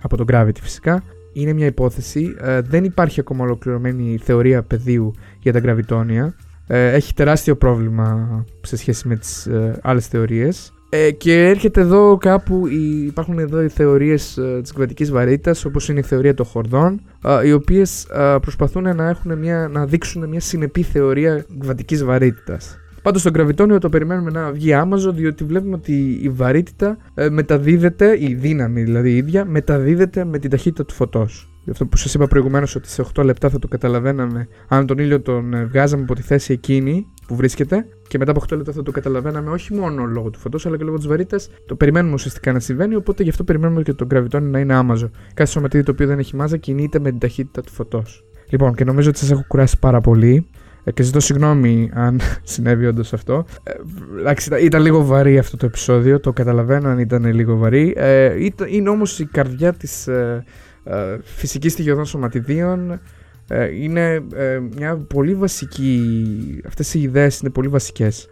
από 0.00 0.16
το 0.16 0.24
gravity 0.32 0.58
φυσικά, 0.60 1.02
είναι 1.34 1.52
μια 1.52 1.66
υπόθεση. 1.66 2.34
Ε, 2.40 2.60
δεν 2.60 2.84
υπάρχει 2.84 3.20
ακόμα 3.20 3.44
ολοκληρωμένη 3.44 4.18
θεωρία 4.22 4.62
πεδίου 4.62 5.14
για 5.40 5.52
τα 5.52 5.58
γραβιτόνια. 5.58 6.34
Ε, 6.66 6.92
έχει 6.92 7.14
τεράστιο 7.14 7.56
πρόβλημα 7.56 8.44
σε 8.60 8.76
σχέση 8.76 9.08
με 9.08 9.16
τις 9.16 9.46
ε, 9.46 9.78
άλλες 9.82 10.06
θεωρίες. 10.06 10.72
Ε, 10.88 11.10
και 11.10 11.46
έρχεται 11.46 11.80
εδώ 11.80 12.16
κάπου, 12.16 12.66
υπάρχουν 13.06 13.38
εδώ 13.38 13.62
οι 13.62 13.68
θεωρίες 13.68 14.36
ε, 14.36 14.58
της 14.62 14.72
κβατικής 14.72 15.10
βαρύτητας, 15.10 15.64
όπως 15.64 15.88
είναι 15.88 15.98
η 15.98 16.02
θεωρία 16.02 16.34
των 16.34 16.46
χορδών, 16.46 17.00
οι 17.44 17.52
οποίες 17.52 18.06
προσπαθούν 18.40 18.96
να, 18.96 19.08
έχουν 19.08 19.38
μια, 19.38 19.68
να 19.72 19.86
δείξουν 19.86 20.28
μια 20.28 20.40
συνεπή 20.40 20.82
θεωρία 20.82 21.44
κβατικής 21.58 22.04
βαρύτητας. 22.04 22.78
Πάντως 23.04 23.20
στο 23.20 23.30
γραβιτόνιο 23.34 23.78
το 23.78 23.88
περιμένουμε 23.88 24.30
να 24.30 24.52
βγει 24.52 24.72
άμαζο, 24.72 25.12
διότι 25.12 25.44
βλέπουμε 25.44 25.74
ότι 25.74 26.18
η 26.22 26.28
βαρύτητα 26.28 26.96
ε, 27.14 27.28
μεταδίδεται, 27.28 28.16
η 28.18 28.34
δύναμη 28.34 28.82
δηλαδή 28.82 29.10
η 29.10 29.16
ίδια, 29.16 29.44
μεταδίδεται 29.44 30.24
με 30.24 30.38
την 30.38 30.50
ταχύτητα 30.50 30.84
του 30.84 30.94
φωτός. 30.94 31.48
Γι' 31.64 31.70
αυτό 31.70 31.86
που 31.86 31.96
σας 31.96 32.14
είπα 32.14 32.26
προηγουμένως 32.26 32.74
ότι 32.74 32.88
σε 32.88 33.04
8 33.14 33.24
λεπτά 33.24 33.48
θα 33.48 33.58
το 33.58 33.68
καταλαβαίναμε 33.68 34.48
αν 34.68 34.86
τον 34.86 34.98
ήλιο 34.98 35.20
τον 35.20 35.54
ε, 35.54 35.64
βγάζαμε 35.64 36.02
από 36.02 36.14
τη 36.14 36.22
θέση 36.22 36.52
εκείνη 36.52 37.06
που 37.26 37.36
βρίσκεται 37.36 37.86
και 38.08 38.18
μετά 38.18 38.30
από 38.30 38.42
8 38.48 38.56
λεπτά 38.56 38.72
θα 38.72 38.82
το 38.82 38.90
καταλαβαίναμε 38.90 39.50
όχι 39.50 39.74
μόνο 39.74 40.04
λόγω 40.04 40.30
του 40.30 40.38
φωτός 40.38 40.66
αλλά 40.66 40.76
και 40.76 40.84
λόγω 40.84 40.96
της 40.96 41.06
βαρύτητας. 41.06 41.48
Το 41.66 41.74
περιμένουμε 41.74 42.14
ουσιαστικά 42.14 42.52
να 42.52 42.60
συμβαίνει, 42.60 42.94
οπότε 42.94 43.22
γι' 43.22 43.30
αυτό 43.30 43.44
περιμένουμε 43.44 43.82
και 43.82 43.92
το 43.92 44.06
γραβιτόνιο 44.10 44.50
να 44.50 44.58
είναι 44.58 44.74
άμαζο. 44.74 45.10
Κάθε 45.34 45.50
σωματίδι 45.50 45.84
το 45.84 45.90
οποίο 45.90 46.06
δεν 46.06 46.18
έχει 46.18 46.36
μάζα 46.36 46.56
κινείται 46.56 46.98
με 46.98 47.10
την 47.10 47.18
ταχύτητα 47.18 47.60
του 47.60 47.72
φωτός. 47.72 48.24
Λοιπόν, 48.48 48.74
και 48.74 48.84
νομίζω 48.84 49.08
ότι 49.08 49.18
σας 49.18 49.30
έχω 49.30 49.44
κουράσει 49.48 49.78
πάρα 49.78 50.00
πολύ. 50.00 50.46
Ε, 50.84 50.92
και 50.92 51.02
ζητώ 51.02 51.20
συγγνώμη 51.20 51.90
αν 51.92 52.20
συνέβη 52.42 52.86
όντως 52.86 53.12
αυτό. 53.12 53.44
Ε, 53.62 54.64
ήταν 54.64 54.82
λίγο 54.82 55.04
βαρύ 55.04 55.38
αυτό 55.38 55.56
το 55.56 55.66
επεισόδιο, 55.66 56.20
το 56.20 56.32
καταλαβαίνω 56.32 56.88
αν 56.88 56.98
ήταν 56.98 57.24
λίγο 57.24 57.56
βαρύ. 57.56 57.94
Ε, 57.96 58.34
είναι 58.68 58.88
όμως 58.88 59.18
η 59.18 59.24
καρδιά 59.24 59.72
της 59.72 60.06
ε, 60.06 60.44
ε, 60.84 61.18
φυσικής 61.22 61.72
στοιχειωδών 61.72 62.06
σωματιδίων. 62.06 63.00
Ε, 63.48 63.82
είναι 63.82 64.22
ε, 64.34 64.60
μια 64.76 64.96
πολύ 64.96 65.34
βασική, 65.34 66.60
αυτές 66.66 66.94
οι 66.94 67.00
ιδέες 67.00 67.38
είναι 67.40 67.50
πολύ 67.50 67.68
βασικές 67.68 68.28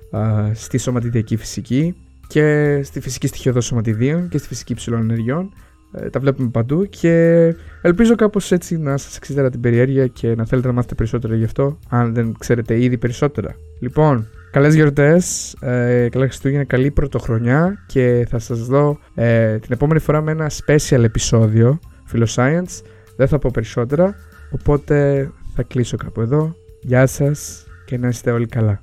στη 0.53 0.79
σωματιδιακή 0.79 1.37
φυσική 1.37 1.95
και 2.27 2.81
στη 2.85 3.01
φυσική 3.01 3.27
στοιχειοδό 3.27 3.61
σωματιδίων 3.61 4.29
και 4.29 4.39
στη 4.39 4.49
φυσική 4.49 4.75
ψηλών 4.75 5.01
ενεργειών. 5.01 5.53
Ε, 5.95 6.11
τα 6.11 6.21
βλέπουμε 6.21 6.49
παντού 6.49 6.85
και 6.85 7.45
ελπίζω 7.83 8.15
κάπως 8.15 8.53
έτσι 8.53 8.79
να 8.79 8.97
σας 8.97 9.17
εξήτερα 9.17 9.51
την 9.51 9.61
περιέργεια 9.61 10.07
και 10.07 10.35
να 10.35 10.45
θέλετε 10.45 10.67
να 10.69 10.73
μάθετε 10.75 10.95
περισσότερο 10.95 11.35
γι' 11.35 11.45
αυτό, 11.45 11.79
αν 11.89 12.15
δεν 12.15 12.35
ξέρετε 12.39 12.83
ήδη 12.83 12.99
περισσότερα. 12.99 13.55
Λοιπόν, 13.81 14.29
καλές 14.51 14.75
γιορτές, 14.75 15.53
ε, 15.61 16.09
καλά 16.11 16.25
Χριστούγεννα, 16.25 16.65
καλή 16.65 16.91
πρωτοχρονιά 16.91 17.85
και 17.87 18.27
θα 18.29 18.39
σας 18.39 18.67
δω 18.67 18.99
ε, 19.15 19.59
την 19.59 19.73
επόμενη 19.73 20.01
φορά 20.01 20.21
με 20.21 20.31
ένα 20.31 20.51
special 20.67 21.03
επεισόδιο 21.03 21.79
Philoscience. 22.13 22.83
Δεν 23.17 23.29
θα 23.29 23.39
πω 23.39 23.51
περισσότερα, 23.53 24.15
οπότε 24.51 25.29
θα 25.55 25.63
κλείσω 25.63 25.97
κάπου 25.97 26.21
εδώ. 26.21 26.55
Γεια 26.81 27.07
σας 27.07 27.67
και 27.85 27.99
να 27.99 28.09
είστε 28.09 28.31
όλοι 28.31 28.47
καλά. 28.47 28.81